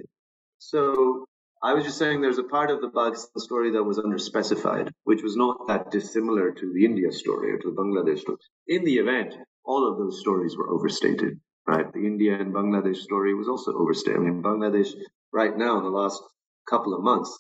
So 0.59 1.25
I 1.63 1.73
was 1.75 1.85
just 1.85 1.99
saying 1.99 2.21
there's 2.21 2.39
a 2.39 2.45
part 2.45 2.71
of 2.71 2.81
the 2.81 2.91
Pakistan 2.91 3.41
story 3.41 3.71
that 3.73 3.83
was 3.83 3.99
underspecified, 3.99 4.91
which 5.05 5.23
was 5.23 5.37
not 5.37 5.67
that 5.69 5.91
dissimilar 5.91 6.53
to 6.53 6.73
the 6.73 6.85
India 6.85 7.11
story 7.11 7.53
or 7.53 7.59
to 7.59 7.71
the 7.71 7.77
Bangladesh 7.77 8.21
story. 8.21 8.39
In 8.69 8.85
the 8.85 8.97
event, 8.97 9.35
all 9.65 9.91
of 9.91 9.99
those 9.99 10.21
stories 10.21 10.57
were 10.57 10.71
overstated, 10.71 11.41
right? 11.67 11.91
The 11.93 12.07
India 12.07 12.39
and 12.39 12.55
Bangladesh 12.55 12.97
story 12.97 13.35
was 13.35 13.49
also 13.49 13.73
overstated. 13.73 14.21
I 14.21 14.25
mean, 14.25 14.43
Bangladesh 14.43 14.93
right 15.33 15.57
now 15.57 15.79
in 15.79 15.85
the 15.85 15.91
last 15.91 16.23
couple 16.69 16.95
of 16.95 17.03
months 17.03 17.37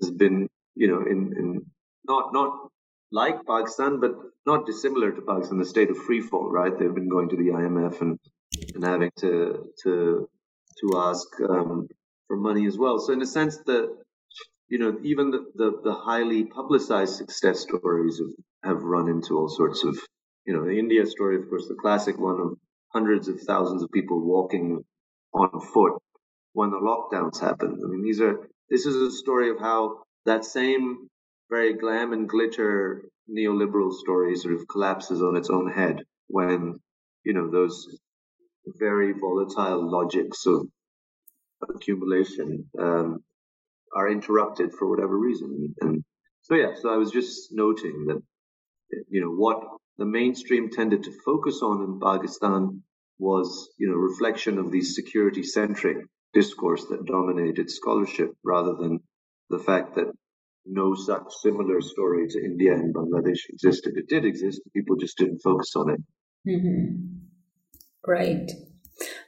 has 0.00 0.10
been, 0.10 0.48
you 0.74 0.88
know, 0.88 1.02
in, 1.02 1.34
in 1.38 1.66
not 2.06 2.32
not 2.32 2.70
like 3.12 3.46
Pakistan, 3.46 4.00
but 4.00 4.12
not 4.46 4.66
dissimilar 4.66 5.12
to 5.12 5.22
Pakistan, 5.22 5.58
the 5.58 5.64
state 5.64 5.90
of 5.90 5.98
free 5.98 6.20
fall, 6.20 6.50
right? 6.50 6.76
They've 6.76 6.94
been 6.94 7.08
going 7.08 7.28
to 7.30 7.36
the 7.36 7.50
IMF 7.50 8.00
and 8.00 8.18
and 8.74 8.84
having 8.84 9.10
to 9.18 9.72
to 9.82 10.28
to 10.80 10.98
ask 10.98 11.28
um, 11.48 11.88
for 12.26 12.36
money 12.36 12.66
as 12.66 12.76
well. 12.76 12.98
So 12.98 13.12
in 13.12 13.22
a 13.22 13.26
sense, 13.26 13.58
the 13.66 13.96
you 14.68 14.78
know 14.78 14.98
even 15.02 15.30
the, 15.30 15.44
the, 15.54 15.80
the 15.84 15.94
highly 15.94 16.44
publicized 16.44 17.16
success 17.16 17.60
stories 17.60 18.18
have, 18.18 18.74
have 18.76 18.82
run 18.82 19.08
into 19.08 19.36
all 19.38 19.48
sorts 19.48 19.84
of 19.84 19.96
you 20.46 20.54
know 20.54 20.64
the 20.64 20.78
India 20.78 21.06
story, 21.06 21.36
of 21.36 21.48
course, 21.48 21.68
the 21.68 21.74
classic 21.74 22.18
one 22.18 22.40
of 22.40 22.58
hundreds 22.92 23.28
of 23.28 23.40
thousands 23.40 23.82
of 23.82 23.90
people 23.90 24.20
walking 24.20 24.84
on 25.32 25.60
foot 25.72 26.00
when 26.52 26.70
the 26.70 26.76
lockdowns 26.76 27.40
happened. 27.40 27.80
I 27.84 27.88
mean, 27.88 28.02
these 28.02 28.20
are 28.20 28.48
this 28.70 28.86
is 28.86 28.96
a 28.96 29.10
story 29.10 29.50
of 29.50 29.58
how 29.58 30.02
that 30.26 30.44
same 30.44 31.08
very 31.50 31.74
glam 31.74 32.12
and 32.12 32.28
glitter 32.28 33.04
neoliberal 33.30 33.92
story 33.92 34.36
sort 34.36 34.54
of 34.54 34.68
collapses 34.68 35.22
on 35.22 35.36
its 35.36 35.50
own 35.50 35.70
head 35.70 36.02
when 36.26 36.74
you 37.24 37.32
know 37.32 37.50
those 37.50 37.86
very 38.66 39.12
volatile 39.12 39.90
logics 39.90 40.46
of 40.46 40.66
accumulation 41.74 42.68
um, 42.78 43.22
are 43.94 44.10
interrupted 44.10 44.72
for 44.72 44.88
whatever 44.88 45.16
reason. 45.16 45.74
And 45.80 46.04
so, 46.42 46.54
yeah, 46.54 46.74
so 46.80 46.92
I 46.92 46.96
was 46.96 47.10
just 47.10 47.52
noting 47.52 48.06
that, 48.08 48.22
you 49.08 49.20
know, 49.20 49.30
what 49.30 49.62
the 49.98 50.04
mainstream 50.04 50.70
tended 50.70 51.04
to 51.04 51.12
focus 51.24 51.60
on 51.62 51.82
in 51.82 52.00
Pakistan 52.00 52.82
was, 53.18 53.70
you 53.78 53.88
know, 53.88 53.94
reflection 53.94 54.58
of 54.58 54.70
the 54.72 54.82
security 54.82 55.42
centric 55.42 55.98
discourse 56.32 56.84
that 56.86 57.06
dominated 57.06 57.70
scholarship 57.70 58.32
rather 58.44 58.74
than 58.74 59.00
the 59.50 59.58
fact 59.58 59.94
that 59.94 60.12
no 60.66 60.94
such 60.94 61.22
similar 61.42 61.80
story 61.80 62.26
to 62.28 62.38
India 62.44 62.72
and 62.74 62.94
Bangladesh 62.94 63.40
existed. 63.48 63.94
It 63.96 64.08
did 64.08 64.24
exist, 64.24 64.60
people 64.74 64.96
just 64.96 65.18
didn't 65.18 65.40
focus 65.42 65.74
on 65.76 65.90
it. 65.90 66.00
Mm-hmm. 66.48 67.14
Right. 68.06 68.50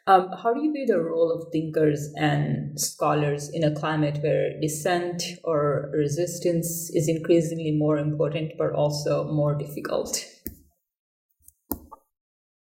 Um, 0.07 0.31
how 0.43 0.55
do 0.55 0.63
you 0.63 0.73
view 0.73 0.87
the 0.87 1.01
role 1.01 1.33
of 1.33 1.51
thinkers 1.51 2.13
and 2.17 2.79
scholars 2.81 3.51
in 3.53 3.65
a 3.65 3.75
climate 3.75 4.19
where 4.23 4.61
dissent 4.61 5.23
or 5.43 5.91
resistance 5.93 6.91
is 6.95 7.09
increasingly 7.09 7.73
more 7.77 7.99
important 7.99 8.53
but 8.57 8.73
also 8.73 9.25
more 9.25 9.59
difficult? 9.59 10.25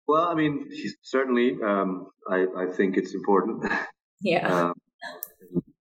Well, 0.07 0.27
I 0.27 0.35
mean, 0.35 0.69
certainly, 1.01 1.57
um, 1.65 2.07
I, 2.29 2.45
I 2.57 2.65
think 2.71 2.97
it's 2.97 3.13
important. 3.13 3.69
Yeah. 4.21 4.71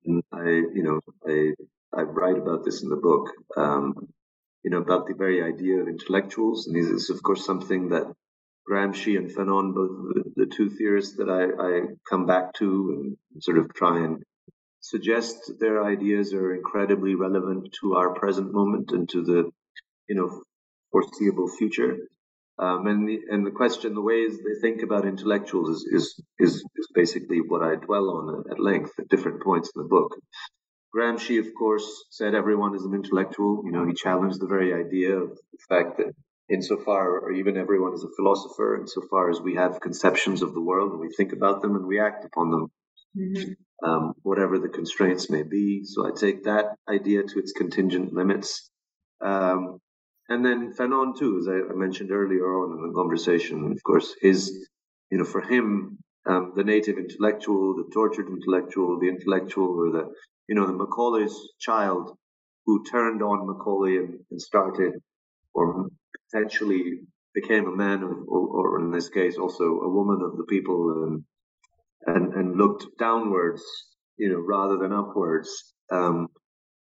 um, 0.07 0.23
I, 0.33 0.49
you 0.49 0.83
know, 0.83 1.01
I, 1.29 1.53
I 1.95 2.03
write 2.03 2.39
about 2.39 2.65
this 2.65 2.83
in 2.83 2.89
the 2.89 2.97
book, 2.97 3.31
um, 3.57 4.09
you 4.63 4.71
know, 4.71 4.79
about 4.79 5.07
the 5.07 5.15
very 5.15 5.43
idea 5.43 5.81
of 5.81 5.89
intellectuals. 5.89 6.67
And 6.67 6.77
this 6.77 6.87
is, 6.87 7.11
of 7.11 7.23
course, 7.23 7.45
something 7.45 7.91
that 7.91 8.13
Gramsci 8.69 9.17
and 9.19 9.31
Fanon, 9.31 9.75
both 9.75 10.15
the, 10.15 10.33
the 10.37 10.47
two 10.47 10.71
theorists 10.71 11.17
that 11.17 11.29
I, 11.29 11.45
I, 11.63 11.81
come 12.09 12.27
back 12.27 12.55
to 12.55 13.17
and 13.33 13.43
sort 13.43 13.59
of 13.59 13.75
try 13.75 14.05
and 14.05 14.23
suggest 14.81 15.53
their 15.59 15.85
ideas 15.85 16.33
are 16.33 16.55
incredibly 16.55 17.15
relevant 17.15 17.75
to 17.81 17.95
our 17.95 18.15
present 18.15 18.53
moment 18.53 18.93
and 18.93 19.09
to 19.11 19.23
the, 19.23 19.51
you 20.09 20.15
know, 20.15 20.43
foreseeable 20.93 21.49
future. 21.49 21.99
Um, 22.59 22.87
and 22.87 23.09
the 23.09 23.19
and 23.31 23.47
the 23.47 23.51
question, 23.51 23.95
the 23.95 24.03
ways 24.03 24.37
they 24.37 24.61
think 24.61 24.83
about 24.83 25.07
intellectuals 25.07 25.71
is 25.71 25.85
is 25.91 26.21
is, 26.39 26.55
is 26.77 26.89
basically 26.95 27.41
what 27.41 27.63
I 27.63 27.77
dwell 27.77 28.11
on 28.11 28.45
at, 28.47 28.53
at 28.53 28.61
length 28.61 28.93
at 28.99 29.09
different 29.09 29.43
points 29.43 29.71
in 29.75 29.83
the 29.83 29.89
book. 29.89 30.15
Gramsci, 30.95 31.39
of 31.39 31.55
course, 31.55 32.05
said 32.11 32.35
everyone 32.35 32.75
is 32.75 32.85
an 32.85 32.95
intellectual. 32.95 33.63
You 33.65 33.73
know, 33.73 33.87
he 33.87 33.95
challenged 33.95 34.41
the 34.41 34.47
very 34.47 34.75
idea 34.75 35.17
of 35.17 35.31
the 35.31 35.59
fact 35.69 35.97
that 35.97 36.15
insofar, 36.51 37.19
or 37.21 37.33
even 37.33 37.57
everyone 37.57 37.95
is 37.95 38.05
a 38.05 38.15
philosopher, 38.15 38.79
insofar 38.79 39.31
as 39.31 39.41
we 39.41 39.55
have 39.55 39.81
conceptions 39.81 40.43
of 40.43 40.53
the 40.53 40.61
world 40.61 40.93
and 40.93 41.01
we 41.01 41.11
think 41.17 41.33
about 41.33 41.63
them 41.63 41.77
and 41.77 41.87
we 41.87 41.99
act 41.99 42.25
upon 42.25 42.51
them, 42.51 42.67
mm-hmm. 43.17 43.89
um, 43.89 44.13
whatever 44.23 44.59
the 44.59 44.69
constraints 44.69 45.31
may 45.31 45.43
be. 45.43 45.83
So 45.85 46.07
I 46.07 46.11
take 46.15 46.45
that 46.45 46.75
idea 46.89 47.23
to 47.23 47.39
its 47.39 47.53
contingent 47.53 48.13
limits. 48.13 48.71
Um, 49.23 49.79
and 50.29 50.45
then 50.45 50.75
Fanon 50.75 51.17
too, 51.19 51.39
as 51.39 51.49
I, 51.49 51.73
I, 51.73 51.75
mentioned 51.75 52.11
earlier 52.11 52.45
on 52.45 52.79
in 52.79 52.89
the 52.89 52.95
conversation, 52.95 53.73
of 53.73 53.83
course, 53.83 54.15
his, 54.21 54.69
you 55.11 55.19
know, 55.19 55.25
for 55.25 55.41
him, 55.41 55.99
um, 56.27 56.53
the 56.55 56.65
native 56.65 56.99
intellectual, 56.99 57.75
the 57.77 57.91
tortured 57.93 58.29
intellectual, 58.29 58.99
the 59.01 59.09
intellectual, 59.09 59.69
or 59.69 59.91
the, 59.91 60.15
you 60.49 60.55
know, 60.55 60.67
the 60.67 60.73
Macaulay's 60.73 61.37
child 61.61 62.17
who 62.67 62.85
turned 62.85 63.23
on 63.23 63.47
Macaulay 63.47 63.97
and, 63.97 64.21
and 64.31 64.41
started, 64.41 64.93
or 65.55 65.89
potentially 66.31 67.01
became 67.35 67.67
a 67.67 67.77
man 67.77 68.03
of, 68.03 68.11
or, 68.29 68.77
or, 68.77 68.81
in 68.81 68.91
this 68.91 69.09
case 69.09 69.37
also 69.39 69.65
a 69.65 69.89
woman 69.89 70.21
of 70.23 70.37
the 70.37 70.45
people 70.45 71.05
and 71.05 71.25
and, 72.05 72.35
and 72.35 72.57
looked 72.57 72.87
downwards, 72.99 73.63
you 74.17 74.29
know, 74.29 74.41
rather 74.41 74.77
than 74.77 74.93
upwards. 74.93 75.73
Um, 75.91 76.29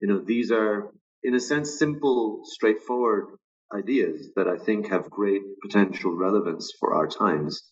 you 0.01 0.07
know, 0.07 0.23
these 0.25 0.51
are 0.51 0.91
in 1.23 1.35
a 1.35 1.39
sense 1.39 1.77
simple, 1.77 2.41
straightforward 2.45 3.37
ideas 3.73 4.29
that 4.35 4.47
I 4.47 4.57
think 4.57 4.89
have 4.89 5.09
great 5.09 5.41
potential 5.61 6.15
relevance 6.15 6.71
for 6.79 6.95
our 6.95 7.07
times. 7.07 7.63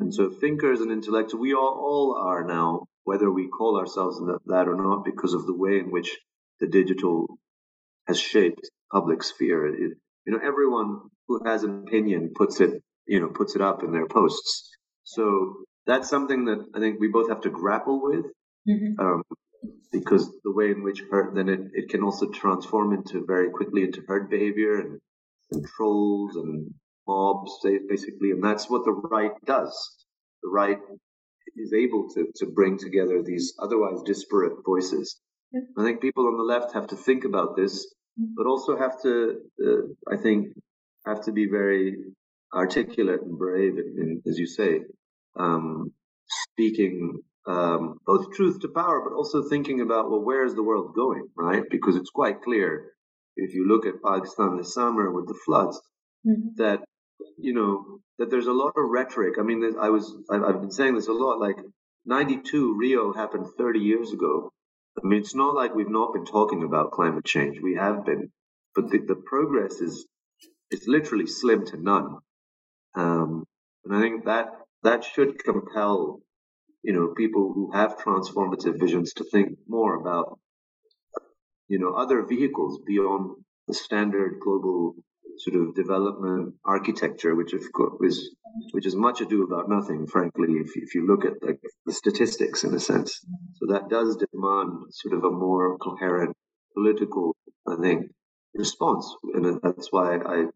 And 0.00 0.14
so 0.14 0.30
thinkers 0.30 0.80
and 0.80 0.92
intellectuals, 0.92 1.40
we 1.40 1.54
all, 1.54 1.74
all 1.80 2.22
are 2.24 2.44
now, 2.44 2.86
whether 3.04 3.30
we 3.30 3.48
call 3.48 3.78
ourselves 3.78 4.20
that, 4.46 4.68
or 4.68 4.76
not, 4.76 5.04
because 5.04 5.34
of 5.34 5.46
the 5.46 5.56
way 5.56 5.78
in 5.78 5.90
which 5.90 6.16
the 6.60 6.68
digital 6.68 7.26
has 8.06 8.18
shaped 8.20 8.70
public 8.92 9.22
sphere. 9.22 9.66
It, 9.66 9.98
you 10.26 10.32
know, 10.32 10.40
everyone 10.42 11.00
who 11.26 11.44
has 11.44 11.64
an 11.64 11.84
opinion 11.86 12.32
puts 12.34 12.60
it, 12.60 12.82
you 13.06 13.20
know, 13.20 13.28
puts 13.28 13.56
it 13.56 13.62
up 13.62 13.82
in 13.82 13.92
their 13.92 14.06
posts. 14.06 14.70
So 15.04 15.64
that's 15.86 16.08
something 16.08 16.44
that 16.46 16.64
I 16.74 16.78
think 16.78 17.00
we 17.00 17.08
both 17.08 17.28
have 17.28 17.40
to 17.42 17.50
grapple 17.50 18.00
with, 18.02 18.26
mm-hmm. 18.68 19.00
um, 19.00 19.22
because 19.90 20.30
the 20.44 20.52
way 20.52 20.70
in 20.70 20.82
which 20.82 21.02
herd, 21.10 21.34
then 21.34 21.48
it, 21.48 21.60
it 21.72 21.88
can 21.88 22.02
also 22.02 22.28
transform 22.30 22.92
into 22.92 23.24
very 23.26 23.50
quickly 23.50 23.82
into 23.82 24.02
herd 24.06 24.30
behavior 24.30 24.80
and, 24.80 25.00
and 25.50 25.66
trolls 25.66 26.36
and 26.36 26.72
mobs, 27.08 27.58
basically, 27.88 28.30
and 28.30 28.44
that's 28.44 28.68
what 28.68 28.84
the 28.84 28.92
right 28.92 29.32
does. 29.44 29.74
The 30.42 30.50
right 30.50 30.78
is 31.56 31.72
able 31.72 32.08
to, 32.14 32.26
to 32.36 32.46
bring 32.46 32.78
together 32.78 33.22
these 33.22 33.54
otherwise 33.58 34.02
disparate 34.04 34.58
voices. 34.64 35.18
I 35.78 35.82
think 35.82 36.02
people 36.02 36.26
on 36.26 36.36
the 36.36 36.44
left 36.44 36.74
have 36.74 36.88
to 36.88 36.96
think 36.96 37.24
about 37.24 37.56
this 37.56 37.86
but 38.18 38.46
also 38.46 38.76
have 38.76 39.00
to, 39.02 39.36
uh, 39.64 40.12
I 40.12 40.16
think, 40.16 40.48
have 41.06 41.22
to 41.22 41.32
be 41.32 41.46
very 41.46 41.96
articulate 42.54 43.22
and 43.22 43.38
brave, 43.38 43.78
in, 43.78 44.22
as 44.26 44.38
you 44.38 44.46
say, 44.46 44.80
um, 45.38 45.92
speaking 46.26 47.20
um, 47.46 47.98
both 48.06 48.32
truth 48.34 48.60
to 48.60 48.68
power, 48.68 49.02
but 49.08 49.16
also 49.16 49.42
thinking 49.48 49.80
about, 49.80 50.10
well, 50.10 50.24
where 50.24 50.44
is 50.44 50.54
the 50.54 50.62
world 50.62 50.94
going, 50.94 51.28
right? 51.36 51.62
Because 51.70 51.96
it's 51.96 52.10
quite 52.10 52.42
clear 52.42 52.92
if 53.36 53.54
you 53.54 53.66
look 53.68 53.86
at 53.86 54.02
Pakistan 54.04 54.56
this 54.56 54.74
summer 54.74 55.12
with 55.12 55.28
the 55.28 55.38
floods, 55.44 55.80
mm-hmm. 56.26 56.48
that 56.56 56.80
you 57.38 57.54
know 57.54 58.00
that 58.18 58.30
there's 58.30 58.46
a 58.46 58.52
lot 58.52 58.74
of 58.76 58.90
rhetoric. 58.90 59.34
I 59.38 59.42
mean, 59.42 59.76
I 59.80 59.90
was 59.90 60.14
I've 60.30 60.60
been 60.60 60.70
saying 60.70 60.94
this 60.94 61.08
a 61.08 61.12
lot. 61.12 61.38
Like 61.38 61.58
'92 62.06 62.76
Rio 62.76 63.12
happened 63.12 63.46
30 63.56 63.78
years 63.80 64.12
ago. 64.12 64.52
I 65.02 65.06
mean, 65.06 65.20
it's 65.20 65.34
not 65.34 65.54
like 65.54 65.74
we've 65.74 65.88
not 65.88 66.12
been 66.12 66.24
talking 66.24 66.64
about 66.64 66.90
climate 66.90 67.24
change. 67.24 67.60
We 67.62 67.76
have 67.76 68.04
been, 68.04 68.32
but 68.74 68.90
the, 68.90 68.98
the 68.98 69.14
progress 69.14 69.80
is 69.80 70.06
is 70.70 70.86
literally 70.86 71.26
slim 71.26 71.64
to 71.66 71.76
none. 71.76 72.18
Um, 72.94 73.44
and 73.84 73.96
I 73.96 74.00
think 74.00 74.24
that 74.24 74.48
that 74.82 75.04
should 75.04 75.42
compel 75.42 76.20
you 76.82 76.92
know 76.92 77.14
people 77.14 77.52
who 77.52 77.72
have 77.72 77.98
transformative 77.98 78.78
visions 78.78 79.12
to 79.14 79.24
think 79.24 79.58
more 79.68 79.94
about 79.94 80.38
you 81.68 81.78
know 81.78 81.94
other 81.94 82.22
vehicles 82.22 82.80
beyond 82.86 83.36
the 83.66 83.74
standard 83.74 84.38
global 84.42 84.94
sort 85.38 85.56
of 85.56 85.74
development 85.74 86.54
architecture, 86.64 87.34
which 87.34 87.52
of 87.52 87.62
course 87.72 87.94
is 88.02 88.30
which 88.72 88.86
is 88.86 88.96
much 88.96 89.20
ado 89.20 89.44
about 89.44 89.68
nothing, 89.68 90.06
frankly, 90.06 90.54
if 90.54 90.76
if 90.76 90.94
you 90.94 91.06
look 91.06 91.24
at 91.24 91.42
like 91.42 91.60
the 91.86 91.92
statistics 91.92 92.64
in 92.64 92.74
a 92.74 92.80
sense. 92.80 93.20
So 93.54 93.72
that 93.72 93.88
does 93.88 94.16
demand 94.16 94.70
sort 94.90 95.14
of 95.14 95.24
a 95.24 95.30
more 95.30 95.78
coherent 95.78 96.36
political, 96.74 97.36
I 97.66 97.76
think, 97.80 98.10
response, 98.54 99.14
and 99.34 99.60
that's 99.62 99.92
why 99.92 100.16
I 100.16 100.46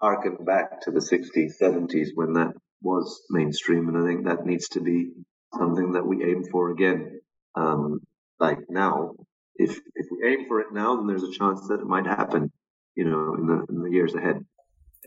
harken 0.00 0.36
back 0.44 0.82
to 0.82 0.90
the 0.92 1.00
60s, 1.00 1.52
70s 1.60 2.08
when 2.14 2.34
that 2.34 2.52
was 2.82 3.20
mainstream, 3.30 3.88
and 3.88 3.98
I 3.98 4.06
think 4.06 4.26
that 4.26 4.46
needs 4.46 4.68
to 4.70 4.80
be 4.80 5.10
something 5.54 5.92
that 5.92 6.06
we 6.06 6.24
aim 6.24 6.44
for 6.44 6.70
again. 6.70 7.20
Um, 7.54 8.00
like 8.38 8.58
now, 8.68 9.14
if 9.56 9.80
if 9.94 10.06
we 10.10 10.28
aim 10.28 10.46
for 10.46 10.60
it 10.60 10.72
now, 10.72 10.96
then 10.96 11.06
there's 11.06 11.24
a 11.24 11.32
chance 11.32 11.66
that 11.68 11.80
it 11.80 11.86
might 11.86 12.06
happen 12.06 12.52
you 12.98 13.04
know, 13.04 13.34
in 13.38 13.46
the, 13.46 13.64
in 13.70 13.82
the 13.82 13.90
years 13.90 14.14
ahead. 14.16 14.44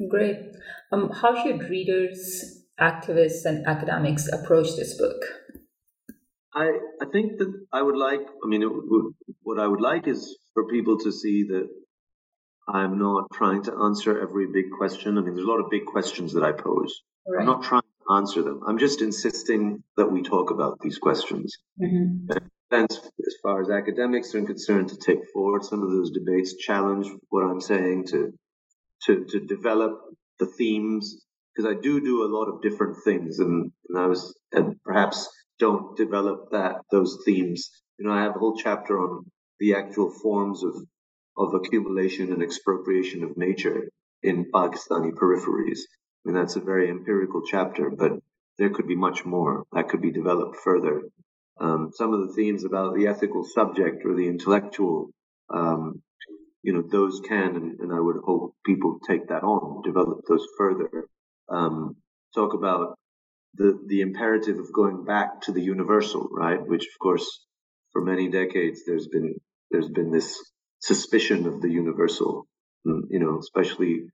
Great. 0.10 0.38
Um, 0.94 1.10
how 1.10 1.44
should 1.44 1.70
readers, 1.70 2.64
activists, 2.80 3.44
and 3.44 3.68
academics 3.68 4.30
approach 4.30 4.78
this 4.78 4.98
book? 4.98 5.22
I, 6.56 6.70
I 7.02 7.06
think 7.12 7.38
that 7.40 7.54
I 7.74 7.82
would 7.82 7.98
like, 7.98 8.22
I 8.44 8.48
mean, 8.48 8.62
would, 8.64 9.14
what 9.44 9.60
I 9.60 9.68
would 9.68 9.82
like 9.82 10.08
is 10.08 10.38
for 10.54 10.68
people 10.68 10.98
to 11.00 11.12
see 11.12 11.44
that 11.50 11.68
I'm 12.70 12.98
not 12.98 13.26
trying 13.34 13.62
to 13.64 13.74
answer 13.84 14.22
every 14.22 14.48
big 14.48 14.72
question. 14.78 15.18
I 15.18 15.22
mean, 15.22 15.36
there's 15.36 15.46
a 15.46 15.52
lot 15.52 15.60
of 15.60 15.70
big 15.70 15.86
questions 15.86 16.32
that 16.34 16.44
I 16.44 16.54
pose. 16.54 17.02
Right. 17.28 17.42
I'm 17.42 17.46
not 17.46 17.64
trying 17.64 17.82
to 17.82 18.14
answer 18.16 18.42
them. 18.42 18.62
I'm 18.66 18.78
just 18.78 19.02
insisting 19.02 19.84
that 19.98 20.10
we 20.10 20.24
talk 20.24 20.50
about 20.50 20.80
these 20.80 20.98
questions. 20.98 21.58
Mm-hmm 21.82 22.38
as 22.74 23.36
far 23.44 23.62
as 23.62 23.70
academics 23.70 24.34
are 24.36 24.44
concerned, 24.44 24.90
to 24.90 24.98
take 24.98 25.20
forward 25.34 25.64
some 25.64 25.84
of 25.84 25.92
those 25.92 26.12
debates, 26.12 26.56
challenge 26.56 27.08
what 27.30 27.44
I'm 27.44 27.62
saying, 27.62 28.06
to 28.08 28.34
to 29.04 29.26
to 29.26 29.40
develop 29.40 30.00
the 30.40 30.46
themes, 30.46 31.26
because 31.54 31.70
I 31.70 31.80
do 31.80 32.00
do 32.02 32.24
a 32.24 32.34
lot 32.34 32.46
of 32.46 32.62
different 32.62 32.98
things, 33.04 33.40
and, 33.40 33.72
and 33.90 33.98
I 33.98 34.06
was 34.08 34.38
and 34.52 34.82
perhaps 34.84 35.30
don't 35.60 35.96
develop 35.98 36.52
that 36.52 36.82
those 36.92 37.22
themes. 37.26 37.70
You 37.98 38.08
know, 38.08 38.14
I 38.14 38.24
have 38.24 38.36
a 38.36 38.40
whole 38.40 38.58
chapter 38.58 39.00
on 39.00 39.26
the 39.60 39.76
actual 39.76 40.12
forms 40.22 40.64
of 40.64 40.76
of 41.38 41.54
accumulation 41.54 42.32
and 42.32 42.44
expropriation 42.44 43.24
of 43.24 43.38
nature 43.38 43.90
in 44.24 44.52
Pakistani 44.52 45.12
peripheries. 45.12 45.80
I 46.26 46.30
mean, 46.30 46.36
that's 46.36 46.56
a 46.56 46.62
very 46.62 46.90
empirical 46.90 47.42
chapter, 47.46 47.90
but 47.90 48.14
there 48.58 48.70
could 48.70 48.88
be 48.88 48.96
much 48.96 49.26
more 49.26 49.64
that 49.74 49.90
could 49.90 50.02
be 50.02 50.12
developed 50.12 50.58
further 50.64 51.02
um, 51.62 51.92
some 51.94 52.14
of 52.14 52.28
the 52.28 52.34
themes 52.34 52.66
about 52.66 52.96
the 52.96 53.08
ethical 53.08 53.44
subject 53.44 54.04
or 54.04 54.16
the 54.16 54.28
intellectual, 54.28 55.12
um, 55.54 56.02
you 56.64 56.74
know, 56.74 56.82
those 56.82 57.22
can, 57.28 57.56
and, 57.56 57.80
and, 57.80 57.94
I 57.94 58.00
would 58.00 58.18
hope 58.24 58.56
people 58.66 59.00
take 59.08 59.28
that 59.28 59.44
on, 59.44 59.84
develop 59.84 60.22
those 60.28 60.46
further. 60.58 61.08
Um, 61.50 61.98
talk 62.34 62.54
about 62.54 62.98
the 63.56 63.80
the 63.88 64.02
imperative 64.02 64.58
of 64.58 64.74
going 64.74 65.04
back 65.06 65.42
to 65.42 65.52
the 65.52 65.62
universal, 65.62 66.30
right? 66.32 66.66
Which, 66.66 66.86
of 66.86 67.00
course, 67.00 67.46
for 67.92 68.02
many 68.02 68.30
decades 68.30 68.82
there's 68.86 69.08
been 69.08 69.36
there's 69.70 69.90
been 69.90 70.12
this 70.12 70.38
suspicion 70.80 71.46
of 71.46 71.62
the 71.62 71.70
universal, 71.70 72.48
mm, 72.88 73.02
you 73.10 73.20
know, 73.20 73.38
especially 73.40 74.06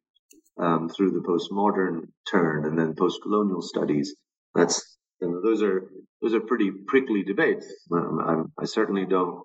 um, 0.58 0.90
through 0.90 1.12
the 1.12 1.22
postmodern 1.22 2.08
turn 2.30 2.66
and 2.66 2.78
then 2.78 2.96
post-colonial 2.96 3.62
studies. 3.62 4.16
That's 4.56 4.97
and 5.22 5.44
those 5.44 5.62
are 5.62 5.90
those 6.22 6.34
are 6.34 6.40
pretty 6.42 6.72
prickly 6.72 7.24
debates. 7.24 7.68
Um, 7.92 8.52
I 8.60 8.66
certainly 8.66 9.06
don't 9.06 9.44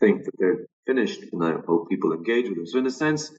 think 0.00 0.24
that 0.24 0.32
they're 0.38 0.66
finished, 0.86 1.20
and 1.32 1.44
I 1.44 1.54
hope 1.66 1.88
people 1.88 2.12
engage 2.12 2.48
with 2.48 2.56
them. 2.56 2.66
So, 2.66 2.78
in 2.78 2.86
a 2.86 2.90
sense, 2.90 3.32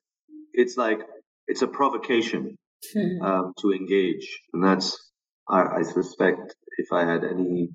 it's 0.53 0.77
like 0.77 0.99
it's 1.47 1.61
a 1.61 1.67
provocation 1.67 2.55
hmm. 2.93 3.21
um, 3.21 3.53
to 3.61 3.73
engage, 3.73 4.41
and 4.53 4.63
that's 4.63 4.97
I, 5.49 5.79
I, 5.79 5.81
suspect 5.83 6.55
if 6.77 6.91
I 6.91 7.05
had 7.05 7.23
any, 7.23 7.69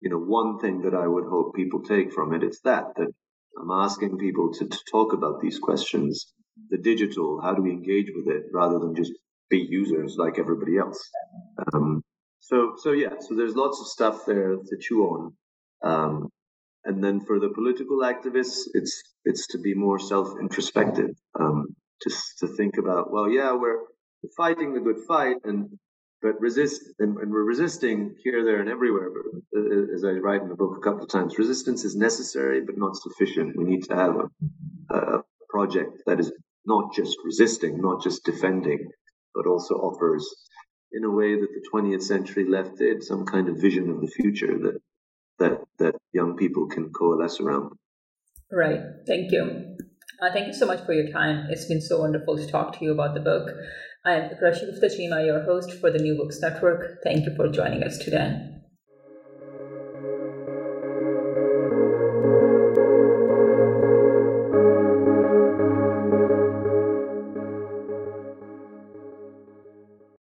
you 0.00 0.10
know, 0.10 0.18
one 0.18 0.58
thing 0.58 0.82
that 0.82 0.94
I 0.94 1.06
would 1.06 1.24
hope 1.24 1.54
people 1.54 1.82
take 1.82 2.12
from 2.12 2.32
it, 2.34 2.42
it's 2.42 2.60
that 2.60 2.84
that 2.96 3.08
I'm 3.60 3.70
asking 3.70 4.18
people 4.18 4.52
to, 4.54 4.68
to 4.68 4.78
talk 4.90 5.12
about 5.12 5.40
these 5.40 5.58
questions, 5.58 6.32
the 6.70 6.78
digital, 6.78 7.40
how 7.40 7.54
do 7.54 7.62
we 7.62 7.70
engage 7.70 8.10
with 8.14 8.28
it, 8.28 8.44
rather 8.52 8.78
than 8.78 8.94
just 8.94 9.12
be 9.48 9.58
users 9.58 10.16
like 10.18 10.38
everybody 10.38 10.76
else. 10.78 11.10
Um, 11.72 12.02
so 12.46 12.74
so 12.76 12.92
yeah, 12.92 13.14
so 13.20 13.34
there's 13.34 13.56
lots 13.56 13.80
of 13.80 13.86
stuff 13.88 14.24
there 14.26 14.54
to 14.54 14.76
chew 14.80 15.02
on. 15.04 15.32
Um, 15.82 16.28
and 16.84 17.02
then 17.02 17.20
for 17.26 17.40
the 17.40 17.48
political 17.48 17.98
activists, 17.98 18.62
it's 18.74 19.02
it's 19.24 19.48
to 19.48 19.58
be 19.58 19.74
more 19.74 19.98
self-introspective, 19.98 21.10
um, 21.38 21.66
to 22.02 22.10
to 22.38 22.46
think 22.56 22.78
about 22.78 23.10
well, 23.10 23.28
yeah, 23.28 23.52
we're 23.52 23.80
fighting 24.36 24.74
the 24.74 24.80
good 24.80 25.00
fight, 25.08 25.36
and 25.44 25.68
but 26.22 26.40
resist 26.40 26.82
and, 27.00 27.18
and, 27.18 27.30
we're 27.30 27.44
resisting 27.44 28.14
here, 28.22 28.44
there, 28.44 28.60
and 28.60 28.70
everywhere. 28.70 29.10
But 29.10 29.60
uh, 29.60 29.94
as 29.94 30.04
I 30.04 30.12
write 30.12 30.42
in 30.42 30.48
the 30.48 30.54
book 30.54 30.76
a 30.78 30.80
couple 30.80 31.02
of 31.02 31.10
times, 31.10 31.38
resistance 31.38 31.84
is 31.84 31.96
necessary 31.96 32.60
but 32.64 32.78
not 32.78 32.96
sufficient. 32.96 33.56
We 33.56 33.64
need 33.64 33.82
to 33.84 33.96
have 33.96 34.16
a, 34.16 34.94
a 34.94 35.22
project 35.50 36.02
that 36.06 36.20
is 36.20 36.32
not 36.64 36.94
just 36.94 37.16
resisting, 37.24 37.80
not 37.80 38.02
just 38.02 38.24
defending, 38.24 38.88
but 39.34 39.46
also 39.46 39.74
offers 39.74 40.24
in 40.92 41.04
a 41.04 41.10
way 41.10 41.34
that 41.34 41.48
the 41.52 41.68
20th 41.72 42.02
century 42.02 42.48
left 42.48 42.80
it, 42.80 43.02
some 43.02 43.24
kind 43.26 43.48
of 43.48 43.60
vision 43.60 43.90
of 43.90 44.00
the 44.00 44.08
future 44.08 44.58
that 44.58 44.80
that 45.38 45.60
that 45.78 45.94
young 46.12 46.36
people 46.36 46.66
can 46.66 46.90
coalesce 46.90 47.40
around. 47.40 47.72
Right. 48.50 48.80
Thank 49.06 49.32
you. 49.32 49.76
Uh, 50.22 50.32
thank 50.32 50.46
you 50.46 50.54
so 50.54 50.66
much 50.66 50.84
for 50.86 50.94
your 50.94 51.12
time. 51.12 51.48
It's 51.50 51.66
been 51.66 51.82
so 51.82 52.00
wonderful 52.00 52.36
to 52.38 52.46
talk 52.46 52.78
to 52.78 52.84
you 52.84 52.92
about 52.92 53.14
the 53.14 53.20
book. 53.20 53.50
I'm 54.04 54.30
Rashid 54.40 54.70
Cheema, 54.82 55.26
your 55.26 55.42
host 55.42 55.72
for 55.72 55.90
the 55.90 55.98
New 55.98 56.16
Books 56.16 56.40
Network. 56.40 57.02
Thank 57.02 57.26
you 57.26 57.34
for 57.36 57.48
joining 57.48 57.82
us 57.82 57.98
today. 57.98 58.55